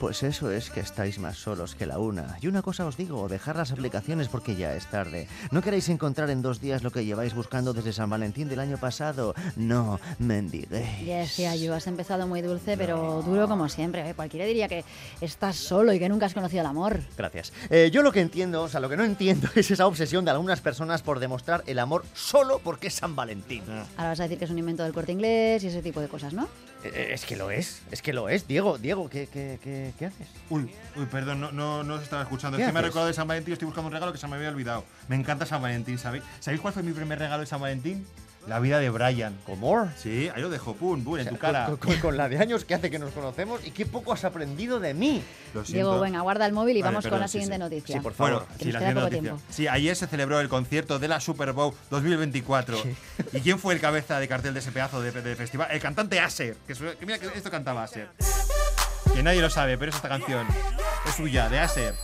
Pues 0.00 0.22
eso 0.22 0.50
es 0.50 0.70
que 0.70 0.80
estáis 0.80 1.18
más 1.18 1.38
solos 1.38 1.74
que 1.74 1.86
la 1.86 1.98
una. 1.98 2.36
Y 2.40 2.46
una 2.46 2.62
cosa 2.62 2.86
os 2.86 2.96
digo, 2.96 3.28
dejar 3.28 3.56
las 3.56 3.72
aplicaciones 3.72 4.28
porque 4.28 4.56
ya 4.56 4.74
es 4.74 4.86
tarde. 4.86 5.28
¿No 5.50 5.62
queréis 5.62 5.88
encontrar 5.88 6.30
en 6.30 6.42
dos 6.42 6.60
días 6.60 6.82
lo 6.82 6.90
que 6.90 7.04
lleváis 7.04 7.34
buscando 7.34 7.72
desde 7.72 7.92
San 7.92 8.10
Valentín 8.10 8.48
del 8.48 8.60
año 8.60 8.78
pasado? 8.78 9.34
No, 9.56 10.00
mendiguéis. 10.18 11.04
Ya 11.04 11.18
decía 11.18 11.56
yo, 11.56 11.74
has 11.74 11.86
empezado 11.86 12.26
muy 12.26 12.42
dulce, 12.42 12.76
pero 12.76 13.22
duro 13.22 13.48
como 13.48 13.68
siempre. 13.68 14.08
¿eh? 14.08 14.14
Cualquiera 14.14 14.46
diría 14.46 14.68
que 14.68 14.84
estás 15.20 15.56
solo 15.56 15.92
y 15.92 15.98
que 15.98 16.08
nunca 16.08 16.26
has 16.26 16.34
conocido 16.34 16.60
el 16.60 16.66
amor. 16.66 17.00
Gracias. 17.16 17.52
Eh, 17.70 17.90
yo 17.92 18.02
lo 18.02 18.12
que 18.12 18.20
entiendo, 18.20 18.62
o 18.62 18.68
sea, 18.68 18.80
lo 18.80 18.88
que 18.88 18.96
no 18.96 19.04
entiendo 19.04 19.48
es 19.54 19.70
esa 19.70 19.86
obsesión 19.86 20.24
de 20.24 20.30
algunas 20.30 20.60
personas 20.60 21.02
por 21.02 21.18
demostrar 21.18 21.62
el 21.66 21.78
amor 21.78 22.04
solo 22.14 22.37
porque 22.62 22.88
es 22.88 22.94
San 22.94 23.16
Valentín. 23.16 23.62
Ahora 23.96 24.10
vas 24.10 24.20
a 24.20 24.24
decir 24.24 24.38
que 24.38 24.44
es 24.44 24.50
un 24.50 24.58
invento 24.58 24.82
del 24.82 24.92
corte 24.92 25.12
inglés 25.12 25.62
y 25.64 25.68
ese 25.68 25.82
tipo 25.82 26.00
de 26.00 26.08
cosas, 26.08 26.32
¿no? 26.32 26.48
Eh, 26.84 27.10
es 27.12 27.24
que 27.24 27.36
lo 27.36 27.50
es, 27.50 27.82
es 27.90 28.02
que 28.02 28.12
lo 28.12 28.28
es. 28.28 28.46
Diego, 28.46 28.78
Diego, 28.78 29.08
¿qué, 29.08 29.26
qué, 29.26 29.58
qué, 29.62 29.92
qué 29.98 30.06
haces? 30.06 30.28
Uy, 30.48 30.70
uy, 30.96 31.06
perdón, 31.06 31.40
no, 31.40 31.50
no, 31.50 31.82
no 31.82 31.94
os 31.94 32.02
estaba 32.02 32.22
escuchando. 32.22 32.56
¿Qué 32.56 32.62
Es 32.62 32.68
que 32.68 32.72
me 32.72 32.80
he 32.80 32.82
recordado 32.82 33.08
de 33.08 33.14
San 33.14 33.26
Valentín, 33.26 33.52
estoy 33.52 33.66
buscando 33.66 33.88
un 33.88 33.92
regalo 33.92 34.12
que 34.12 34.18
se 34.18 34.28
me 34.28 34.36
había 34.36 34.50
olvidado. 34.50 34.84
Me 35.08 35.16
encanta 35.16 35.46
San 35.46 35.60
Valentín, 35.60 35.98
¿sabéis? 35.98 36.22
¿Sabéis 36.40 36.60
cuál 36.60 36.72
fue 36.72 36.82
mi 36.82 36.92
primer 36.92 37.18
regalo 37.18 37.40
de 37.40 37.46
San 37.46 37.60
Valentín? 37.60 38.06
La 38.48 38.58
vida 38.60 38.78
de 38.78 38.88
Brian. 38.88 39.36
¿Cómo? 39.44 39.90
Sí, 39.96 40.30
ahí 40.34 40.40
lo 40.40 40.48
dejo, 40.48 40.74
pum, 40.74 41.04
pum, 41.04 41.16
en 41.16 41.20
O 41.20 41.22
sea, 41.24 41.32
tu 41.32 41.38
cara. 41.38 41.66
Con, 41.66 41.76
con- 41.76 41.96
con 42.00 42.16
la 42.16 42.28
de 42.30 42.38
años 42.38 42.64
que 42.64 42.74
hace 42.74 42.90
que 42.90 42.98
nos 42.98 43.12
conocemos 43.12 43.60
y 43.66 43.72
qué 43.72 43.84
poco 43.84 44.12
has 44.14 44.24
aprendido 44.24 44.80
de 44.80 44.94
mí. 44.94 45.22
Lo 45.52 45.64
siento. 45.64 45.90
Diego, 45.90 46.00
venga, 46.00 46.20
guarda 46.22 46.46
el 46.46 46.52
móvil 46.52 46.76
y 46.78 46.80
Vale, 46.80 46.92
vamos 46.94 47.04
con 47.04 47.10
perdón, 47.10 47.20
la 47.20 47.28
sí, 47.28 47.32
siguiente 47.32 47.56
sí. 47.56 47.60
noticia. 47.60 47.96
Sí, 47.96 48.00
por 48.00 48.14
favor. 48.14 48.32
Bueno, 48.32 48.46
Que 48.58 48.64
sí, 48.64 48.64
nos 48.66 48.72
la 48.74 48.78
queda 48.80 48.88
siguiente 48.88 48.94
poco 48.94 49.04
noticia. 49.16 49.36
tiempo. 49.36 49.52
Sí, 49.54 49.68
ayer 49.68 49.96
se 49.96 50.06
celebró 50.06 50.40
el 50.40 50.48
concierto 50.48 50.98
de 50.98 51.08
la 51.08 51.20
Super 51.20 51.52
Bowl 51.52 51.74
2024. 51.90 52.78
¿Y 53.34 53.40
quién 53.40 53.58
fue 53.58 53.74
el 53.74 53.80
cabeza 53.80 54.18
de 54.18 54.26
cartel 54.28 54.54
de 54.54 54.60
ese 54.60 54.72
pedazo 54.72 55.00
de, 55.02 55.12
de 55.12 55.36
festival? 55.36 55.68
El 55.70 55.80
cantante 55.80 56.18
Aser. 56.18 56.56
Que, 56.66 56.74
su- 56.74 56.84
que 56.98 57.04
mira 57.06 57.18
que 57.18 57.26
esto 57.26 57.50
cantaba 57.50 57.84
Aser. 57.84 58.08
Que 59.14 59.22
nadie 59.22 59.42
lo 59.42 59.50
sabe, 59.50 59.76
pero 59.76 59.90
es 59.90 59.96
esta 59.96 60.08
canción. 60.08 60.46
Es 61.06 61.14
suya, 61.16 61.48
de 61.50 61.58
Aser. 61.58 61.94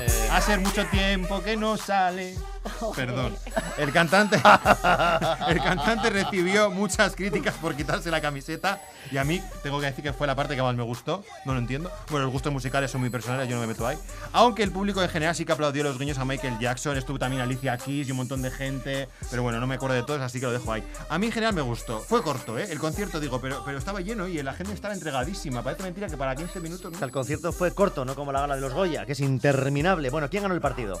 Eh, 0.00 0.28
Aser 0.32 0.58
mucho 0.58 0.84
tiempo 0.86 1.40
que 1.42 1.56
no 1.56 1.76
sale. 1.76 2.34
Perdón. 2.96 3.36
El 3.78 3.92
cantante, 3.92 4.36
el 5.48 5.62
cantante 5.62 6.10
recibió 6.10 6.70
muchas 6.70 7.14
críticas 7.14 7.54
por 7.54 7.76
quitarse 7.76 8.10
la 8.10 8.20
camiseta 8.20 8.82
y 9.12 9.16
a 9.16 9.24
mí 9.24 9.40
tengo 9.62 9.78
que 9.78 9.86
decir 9.86 10.02
que 10.02 10.12
fue 10.12 10.26
la 10.26 10.34
parte 10.34 10.56
que 10.56 10.62
más 10.62 10.74
me 10.74 10.82
gustó. 10.82 11.24
No 11.44 11.52
lo 11.52 11.60
entiendo. 11.60 11.90
Bueno, 12.10 12.24
los 12.24 12.32
gustos 12.32 12.52
musicales 12.52 12.90
son 12.90 13.00
muy 13.00 13.10
personales, 13.10 13.48
yo 13.48 13.54
no 13.54 13.60
me 13.60 13.68
meto 13.68 13.86
ahí. 13.86 13.96
Aunque 14.32 14.64
el 14.64 14.72
público 14.72 15.00
en 15.00 15.08
general 15.08 15.34
sí 15.34 15.44
que 15.44 15.52
aplaudió 15.52 15.84
los 15.84 15.96
guiños 15.96 16.18
a 16.18 16.24
Michael 16.24 16.58
Jackson, 16.58 16.96
estuvo 16.96 17.18
también 17.18 17.40
Alicia 17.40 17.76
Keys 17.78 18.08
y 18.08 18.10
un 18.10 18.16
montón 18.16 18.42
de 18.42 18.50
gente, 18.50 19.08
pero 19.30 19.44
bueno, 19.44 19.60
no 19.60 19.66
me 19.68 19.76
acuerdo 19.76 19.94
de 19.94 20.02
todos, 20.02 20.20
así 20.20 20.40
que 20.40 20.46
lo 20.46 20.52
dejo 20.52 20.72
ahí. 20.72 20.82
A 21.08 21.18
mí 21.18 21.26
en 21.26 21.32
general 21.32 21.54
me 21.54 21.62
gustó. 21.62 22.00
Fue 22.00 22.22
corto, 22.22 22.58
¿eh? 22.58 22.66
El 22.70 22.80
concierto 22.80 23.20
digo, 23.20 23.40
pero, 23.40 23.62
pero 23.64 23.78
estaba 23.78 24.00
lleno 24.00 24.26
y 24.26 24.42
la 24.42 24.54
gente 24.54 24.72
estaba 24.72 24.92
entregadísima. 24.92 25.62
Parece 25.62 25.84
mentira 25.84 26.08
que 26.08 26.16
para 26.16 26.34
15 26.34 26.60
minutos... 26.60 26.92
o 26.92 26.98
sea, 26.98 27.06
el 27.06 27.12
concierto 27.12 27.52
fue 27.52 27.72
corto, 27.72 28.04
no 28.04 28.14
como 28.14 28.32
la 28.32 28.40
gala 28.40 28.56
de 28.56 28.60
los 28.60 28.72
Goya, 28.72 29.06
que 29.06 29.12
es 29.12 29.20
interminable. 29.20 30.10
Bueno, 30.10 30.28
¿quién 30.28 30.42
ganó 30.42 30.54
el 30.54 30.60
partido? 30.60 31.00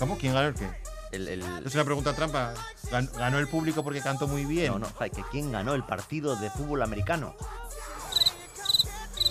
¿Cómo? 0.00 0.18
¿Quién 0.18 0.34
ganó 0.34 0.48
el 0.48 0.54
qué? 0.54 0.68
El, 1.12 1.28
el- 1.28 1.66
Es 1.66 1.74
una 1.74 1.84
pregunta 1.84 2.12
trampa. 2.14 2.54
Gan- 2.90 3.10
¿Ganó 3.12 3.38
el 3.38 3.46
público 3.46 3.84
porque 3.84 4.00
cantó 4.00 4.26
muy 4.26 4.44
bien? 4.44 4.72
No, 4.72 4.78
no, 4.80 4.88
que 4.98 5.22
quién 5.30 5.52
ganó 5.52 5.74
el 5.74 5.84
partido 5.84 6.34
de 6.36 6.50
fútbol 6.50 6.82
americano. 6.82 7.34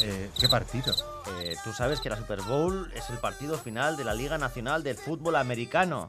Eh, 0.01 0.29
¿Qué 0.39 0.47
partido? 0.47 0.93
Eh, 1.41 1.55
Tú 1.63 1.73
sabes 1.73 1.99
que 1.99 2.09
la 2.09 2.15
Super 2.17 2.41
Bowl 2.41 2.89
es 2.95 3.09
el 3.09 3.17
partido 3.17 3.57
final 3.57 3.97
de 3.97 4.05
la 4.05 4.13
Liga 4.13 4.37
Nacional 4.37 4.81
del 4.83 4.95
Fútbol 4.95 5.35
Americano. 5.35 6.07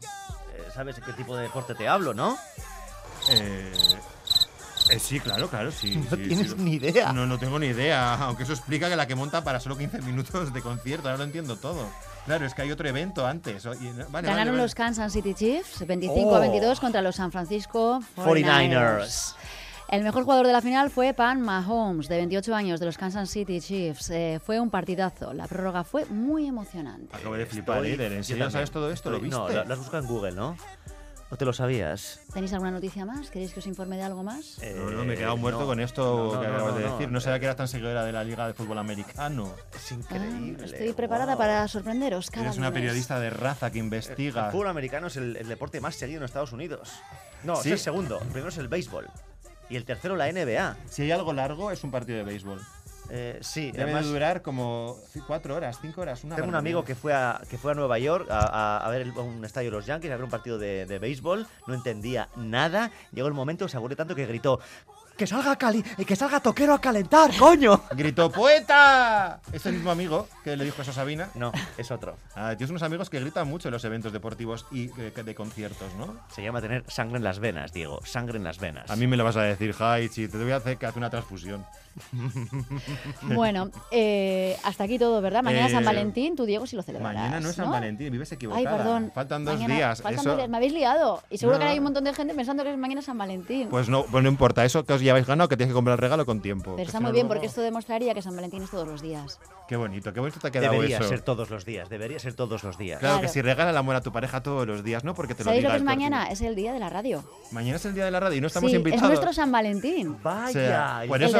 Eh, 0.55 0.68
¿Sabes 0.73 0.96
de 0.96 1.03
qué 1.03 1.12
tipo 1.12 1.37
de 1.37 1.42
deporte 1.44 1.75
te 1.75 1.88
hablo, 1.88 2.14
no? 2.14 2.37
Eh, 3.31 3.73
eh, 4.90 4.99
sí, 5.01 5.18
claro, 5.20 5.49
claro, 5.49 5.73
sí. 5.73 5.96
No 5.96 6.16
sí, 6.16 6.23
tienes 6.29 6.51
sí. 6.51 6.57
ni 6.59 6.75
idea. 6.75 7.12
No, 7.12 7.27
no 7.27 7.38
tengo 7.38 7.59
ni 7.59 7.66
idea. 7.66 8.14
Aunque 8.14 8.44
eso 8.44 8.53
explica 8.53 8.88
que 8.88 8.96
la 8.96 9.07
que 9.07 9.14
monta 9.16 9.42
para 9.42 9.59
solo 9.59 9.77
15 9.77 10.03
minutos 10.03 10.53
de 10.53 10.62
concierto. 10.62 11.09
Ahora 11.09 11.18
lo 11.18 11.25
entiendo 11.25 11.57
todo. 11.57 11.88
Claro, 12.31 12.47
es 12.47 12.55
que 12.55 12.62
hay 12.62 12.71
otro 12.71 12.88
evento 12.88 13.27
antes. 13.27 13.64
Vale, 13.64 13.79
vale, 14.09 14.29
Ganaron 14.29 14.53
vale. 14.55 14.62
los 14.62 14.77
Kansas 14.77 15.12
City 15.12 15.35
Chiefs 15.35 15.85
25 15.85 16.29
Oh. 16.29 16.37
a 16.37 16.38
22 16.38 16.79
contra 16.79 17.03
los 17.03 17.16
San 17.16 17.33
Francisco 17.33 18.01
49ers. 18.16 19.35
El 19.88 20.05
mejor 20.05 20.23
jugador 20.23 20.47
de 20.47 20.53
la 20.53 20.61
final 20.62 20.90
fue 20.90 21.12
Pan 21.12 21.40
Mahomes, 21.40 22.07
de 22.09 22.19
28 22.19 22.55
años, 22.55 22.79
de 22.79 22.87
los 22.87 22.97
Kansas 22.97 23.29
City 23.29 23.61
Chiefs. 23.61 24.11
Eh, 24.11 24.38
fue 24.45 24.61
un 24.61 24.71
partidazo. 24.71 25.33
La 25.33 25.49
prórroga 25.49 25.83
fue 25.83 26.05
muy 26.07 26.47
emocionante. 26.47 27.16
Acabo 27.16 27.35
de 27.35 27.47
flipar, 27.47 27.85
Eider. 27.85 28.12
¿En 28.12 28.23
serio 28.23 28.49
sabes 28.49 28.71
todo 28.71 28.93
esto? 28.93 29.11
¿Lo 29.11 29.16
Estoy- 29.16 29.31
viste? 29.31 29.40
No, 29.40 29.49
lo, 29.49 29.64
lo 29.64 29.73
has 29.75 29.79
buscado 29.81 30.05
en 30.05 30.09
Google, 30.09 30.33
¿no? 30.33 30.57
¿No 31.31 31.37
te 31.37 31.45
lo 31.45 31.53
sabías? 31.53 32.19
¿Tenéis 32.33 32.53
alguna 32.53 32.73
noticia 32.73 33.05
más? 33.07 33.31
¿Queréis 33.31 33.53
que 33.53 33.61
os 33.61 33.66
informe 33.69 33.97
de 33.97 34.03
algo 34.03 34.25
más? 34.25 34.59
No, 34.75 34.90
no, 34.90 35.05
me 35.05 35.12
he 35.12 35.14
Eh, 35.14 35.19
quedado 35.19 35.37
muerto 35.37 35.61
no. 35.61 35.66
con 35.66 35.79
esto 35.79 36.33
No, 36.35 36.40
que 36.40 36.49
no, 36.49 36.55
acabas 36.55 36.73
no, 36.75 36.79
de 36.81 36.85
no. 36.87 36.93
decir. 36.93 37.12
No 37.12 37.21
sabía 37.21 37.38
que 37.38 37.45
eras 37.45 37.57
tan 37.57 37.69
seguidora 37.69 38.05
de 38.05 38.11
la 38.11 38.25
Liga 38.25 38.49
de 38.49 38.53
Fútbol 38.55 38.79
Americano. 38.79 39.55
Es 39.73 39.93
Ah, 39.93 39.95
increíble. 39.95 40.64
estoy 40.66 40.93
preparada 40.93 41.35
wow. 41.35 41.38
para 41.38 41.69
sorprenderos 41.69 42.31
cada 42.33 42.47
Eres 42.47 42.59
una 42.59 42.69
lunes. 42.71 42.81
periodista 42.83 43.21
de 43.21 43.31
raza 43.31 43.71
que 43.71 43.79
El 43.79 43.85
investiga. 43.85 44.51
fútbol 44.51 44.66
americano 44.69 45.07
es 45.07 45.16
el, 45.16 45.37
el 45.37 45.47
deporte 45.47 45.81
más 45.81 45.95
seguido 45.95 46.19
en 46.19 46.25
Estados 46.25 46.53
Unidos. 46.53 46.90
No, 47.45 47.55
¿Sí? 47.57 47.69
es 47.69 47.75
el 47.75 47.79
segundo. 47.79 48.19
El 48.21 48.27
primero 48.29 48.49
es 48.49 48.59
el 48.59 48.66
béisbol. 48.66 49.07
Y 49.69 49.77
el 49.77 49.85
tercero 49.85 50.16
la 50.16 50.27
NBA. 50.33 50.77
Si 50.88 51.03
hay 51.03 51.12
algo 51.12 51.33
largo, 51.33 51.71
es 51.71 51.85
un 51.85 51.93
partido 51.93 52.19
de 52.19 52.25
béisbol. 52.25 52.61
Eh, 53.11 53.38
sí, 53.42 53.73
Debe 53.73 53.85
además 53.85 54.07
durar 54.07 54.40
como 54.42 54.96
cuatro 55.27 55.57
horas, 55.57 55.79
cinco 55.83 56.01
horas. 56.03 56.23
Una 56.25 56.37
tengo 56.37 56.49
un 56.49 56.55
amigo 56.55 56.85
que 56.85 56.94
fue 56.94 57.12
a, 57.12 57.40
que 57.51 57.59
fue 57.59 57.73
a 57.73 57.75
Nueva 57.75 57.99
York 57.99 58.29
a, 58.31 58.38
a- 58.38 58.87
a 58.87 58.90
ver 58.90 59.03
el- 59.03 59.11
un 59.18 59.44
estadio 59.44 59.70
de 59.70 59.77
los 59.77 59.87
Yankees, 59.87 60.11
a 60.12 60.14
ver 60.16 60.25
un 60.25 60.31
partido 60.31 60.59
de, 60.59 60.87
de 60.87 60.99
béisbol. 60.99 61.46
No 61.66 61.75
entendía 61.75 62.29
nada. 62.37 62.90
Llegó 63.12 63.27
el 63.29 63.35
momento, 63.35 63.68
se 63.68 63.77
aburrió 63.77 63.96
tanto 63.96 64.14
que 64.14 64.27
gritó: 64.27 64.61
¡Que 65.16 65.27
salga, 65.27 65.57
Cali 65.57 65.83
que 65.83 66.16
salga 66.16 66.40
Toquero 66.40 66.73
a 66.75 66.81
calentar, 66.81 67.31
coño! 67.37 67.83
Gritó 67.90 68.31
¡Poeta! 68.33 69.40
Es 69.53 69.66
el 69.66 69.75
mismo 69.75 69.90
amigo 69.90 70.27
que 70.42 70.57
le 70.57 70.64
dijo 70.64 70.81
eso 70.81 70.92
a 70.92 70.94
Sabina. 70.94 71.29
No, 71.35 71.53
es 71.77 71.90
otro. 71.90 72.16
Ah, 72.35 72.55
tienes 72.57 72.70
unos 72.70 72.83
amigos 72.83 73.11
que 73.11 73.20
gritan 73.20 73.46
mucho 73.46 73.68
en 73.68 73.73
los 73.73 73.85
eventos 73.85 74.12
deportivos 74.14 74.64
y 74.73 74.90
eh, 74.99 75.12
de 75.23 75.35
conciertos, 75.35 75.94
¿no? 75.99 76.16
Se 76.35 76.42
llama 76.42 76.62
tener 76.62 76.85
sangre 76.88 77.18
en 77.18 77.25
las 77.25 77.38
venas, 77.38 77.73
Diego. 77.75 78.01
Sangre 78.05 78.38
en 78.38 78.44
las 78.44 78.59
venas. 78.59 78.90
A 78.90 78.96
mí 78.96 79.07
me 79.07 79.18
lo 79.18 79.25
vas 79.25 79.37
a 79.37 79.42
decir, 79.42 79.75
Haichi, 79.79 80.29
te 80.29 80.38
voy 80.38 80.53
a 80.53 80.57
hacer 80.57 80.79
que 80.79 80.87
hace 80.87 80.99
una 80.99 81.11
transfusión. 81.11 81.66
Bueno, 83.23 83.70
eh, 83.90 84.57
hasta 84.64 84.85
aquí 84.85 84.99
todo, 84.99 85.20
¿verdad? 85.20 85.42
Mañana 85.42 85.66
Eh, 85.66 85.70
San 85.70 85.85
Valentín, 85.85 86.37
tú 86.37 86.44
Diego 86.46 86.66
sí 86.66 86.77
lo 86.77 86.83
celebrarás. 86.83 87.16
Mañana 87.23 87.40
no 87.40 87.51
es 87.51 87.57
San 87.57 87.66
¿no? 87.66 87.73
Valentín, 87.73 88.11
vives 88.12 88.31
Ay, 88.33 88.37
equivocada. 88.37 88.77
perdón. 88.77 89.11
Faltan 89.14 89.44
dos 89.44 89.55
Mañana- 89.55 89.75
días. 89.75 90.03
faltan 90.03 90.20
eso- 90.20 90.29
dos 90.31 90.38
días. 90.38 90.49
Me 90.49 90.57
habéis 90.57 90.73
liado. 90.73 91.23
Y 91.31 91.38
seguro 91.38 91.59
que 91.59 91.64
No. 91.64 91.70
hay 91.70 91.79
un 91.79 91.85
montón 91.85 92.05
de 92.05 92.14
gente 92.14 92.35
pensando 92.35 92.62
que 92.62 92.73
es 92.73 92.79
mañana 92.79 93.03
San 93.03 93.18
Valentín. 93.18 93.68
Pues 93.68 93.88
no, 93.88 94.05
pues 94.05 94.23
no 94.23 94.29
importa, 94.31 94.64
eso 94.64 94.85
que 94.85 94.92
os 94.92 95.01
lleváis 95.11 95.27
ganado, 95.27 95.49
que 95.49 95.57
tienes 95.57 95.70
que 95.73 95.75
comprar 95.75 95.94
el 95.94 96.01
regalo 96.01 96.25
con 96.27 96.40
tiempo. 96.40 96.75
Pero 96.77 96.87
está 96.87 97.01
muy 97.01 97.12
bien, 97.12 97.29
porque 97.29 97.46
esto 97.46 97.61
demostraría 97.61 98.14
que 98.14 98.23
San 98.23 98.35
Valentín 98.35 98.62
es 98.62 98.70
todos 98.70 98.88
los 98.88 99.03
días. 99.03 99.38
Qué 99.68 99.77
bonito, 99.77 100.12
qué 100.12 100.18
bonito 100.20 100.40
te 100.40 100.49
ha 100.49 100.51
quedado 100.51 100.73
Debería 100.73 100.99
eso. 100.99 101.09
ser 101.09 101.20
todos 101.20 101.49
los 101.51 101.64
días, 101.64 101.88
debería 101.88 102.18
ser 102.18 102.35
todos 102.35 102.64
los 102.64 102.77
días. 102.77 102.99
Claro, 102.99 103.14
Claro. 103.16 103.27
que 103.29 103.33
si 103.33 103.40
regala 103.42 103.70
el 103.70 103.77
amor 103.77 103.94
a 103.94 104.01
tu 104.01 104.11
pareja 104.12 104.42
todos 104.42 104.66
los 104.66 104.83
días, 104.83 105.05
no 105.05 105.14
porque 105.14 105.35
te 105.35 105.40
lo 105.44 105.51
¿Sabéis 105.51 105.61
diga 105.62 105.68
lo 105.68 105.75
que 105.75 105.79
es 105.79 105.85
mañana? 105.85 106.29
Es 106.31 106.40
el 106.40 106.57
día 106.57 106.73
de 106.73 106.81
la 106.81 106.90
radio. 106.90 107.23
Mañana 107.53 107.77
es 107.77 107.85
el 107.85 107.94
día 107.94 108.05
de 108.05 108.11
la 108.11 108.18
radio 108.20 108.38
y 108.38 108.40
no 108.40 108.46
estamos 108.49 108.70
sí, 108.70 108.77
invitados. 108.77 109.03
es 109.05 109.09
nuestro 109.11 109.33
San 109.33 109.53
Valentín. 109.53 110.16
Vaya, 110.23 110.49
O 110.49 110.53
sea, 110.53 111.03
por 111.07 111.23
eso- 111.23 111.38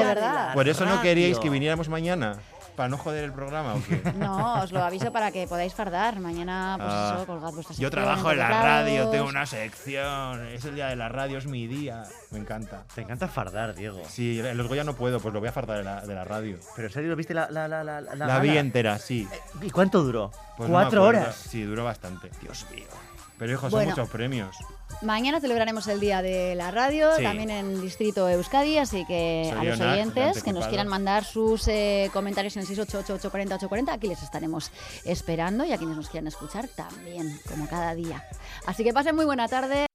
Por 0.55 0.69
eso 0.69 0.85
no 0.87 1.01
queríais 1.03 1.39
que 1.39 1.51
viniéramos 1.51 1.89
mañana. 1.89 2.39
Para 2.77 2.89
no 2.89 2.97
joder 2.97 3.25
el 3.25 3.33
programa, 3.33 3.75
¿o 3.75 3.83
qué? 3.87 4.01
No, 4.17 4.63
os 4.63 4.73
lo 4.73 4.83
aviso 4.83 5.13
para 5.13 5.31
que 5.33 5.47
podáis 5.47 5.75
fardar. 5.75 6.19
Mañana, 6.21 6.75
pues 6.79 6.89
Ah, 6.91 7.13
eso, 7.17 7.27
colgad 7.27 7.53
vuestras 7.53 7.79
Yo 7.79 7.91
trabajo 7.91 8.31
en 8.33 8.39
la 8.39 8.49
radio, 8.49 9.09
tengo 9.09 9.27
una 9.27 9.45
sección. 9.47 10.47
Es 10.49 10.65
el 10.65 10.75
día 10.77 10.87
de 10.89 10.97
la 10.97 11.09
radio, 11.09 11.39
es 11.39 11.47
mi 11.47 11.67
día. 11.67 12.05
Me 12.31 12.39
encanta. 12.39 12.85
Te 12.95 13.03
encanta 13.03 13.29
fardar, 13.29 13.75
Diego. 13.75 14.01
Sí, 14.09 14.41
en 14.41 14.57
los 14.57 14.67
Goya 14.69 14.85
no 14.85 14.95
puedo, 14.95 15.21
pues 15.21 15.35
lo 15.35 15.41
voy 15.41 15.49
a 15.49 15.53
fardar 15.53 15.79
de 15.79 15.85
la, 15.85 16.01
de 16.07 16.15
la 16.15 16.25
radio. 16.25 16.59
Pero 16.77 16.89
en 16.89 16.95
serio, 16.95 17.17
¿viste 17.17 17.35
la, 17.35 17.51
la, 17.51 17.69
la, 17.69 17.85
la, 17.85 18.01
la 18.01 18.15
La 18.27 18.39
vi 18.39 18.57
entera, 18.57 18.99
sí. 18.99 19.29
¿Y 19.61 19.71
cuánto 19.71 20.03
duró? 20.03 20.31
Pues 20.57 20.71
¿Cuatro 20.71 21.05
horas? 21.05 21.35
Sí, 21.37 21.63
duró 21.65 21.85
bastante. 21.85 22.31
Dios 22.41 22.67
mío. 22.75 22.87
Pero 23.39 23.53
hijo, 23.53 23.63
son 23.63 23.71
Bueno. 23.71 23.91
muchos 23.91 24.09
premios. 24.11 24.57
Mañana 25.03 25.41
celebraremos 25.41 25.87
el 25.89 25.99
Día 25.99 26.21
de 26.21 26.55
la 26.55 26.71
Radio, 26.71 27.09
Sí. 27.17 27.23
también 27.23 27.51
en 27.51 27.81
Distrito 27.81 28.29
Euskadi, 28.29 28.77
así 28.79 29.05
que 29.07 29.47
Soy 29.51 29.59
a 29.59 29.65
los 29.65 29.79
Leonard, 29.79 29.95
oyentes 29.99 30.43
que 30.43 30.53
nos 30.53 30.67
quieran 30.67 30.89
mandar 30.89 31.25
sus 31.25 31.67
eh, 31.69 32.11
comentarios 32.13 32.55
en 32.57 32.63
el 32.63 32.69
688-840-840, 32.69 33.93
aquí 33.93 34.09
les 34.09 34.23
estaremos 34.23 34.71
esperando 35.05 35.65
y 35.65 35.73
a 35.73 35.79
quienes 35.79 35.97
nos 35.97 36.09
quieran 36.11 36.27
escuchar 36.29 36.69
también, 36.69 37.41
como 37.49 37.67
cada 37.67 37.95
día. 37.95 38.29
Así 38.67 38.85
que 38.85 38.93
pasen 38.93 39.17
muy 39.17 39.25
buena 39.25 39.49
tarde. 39.49 39.87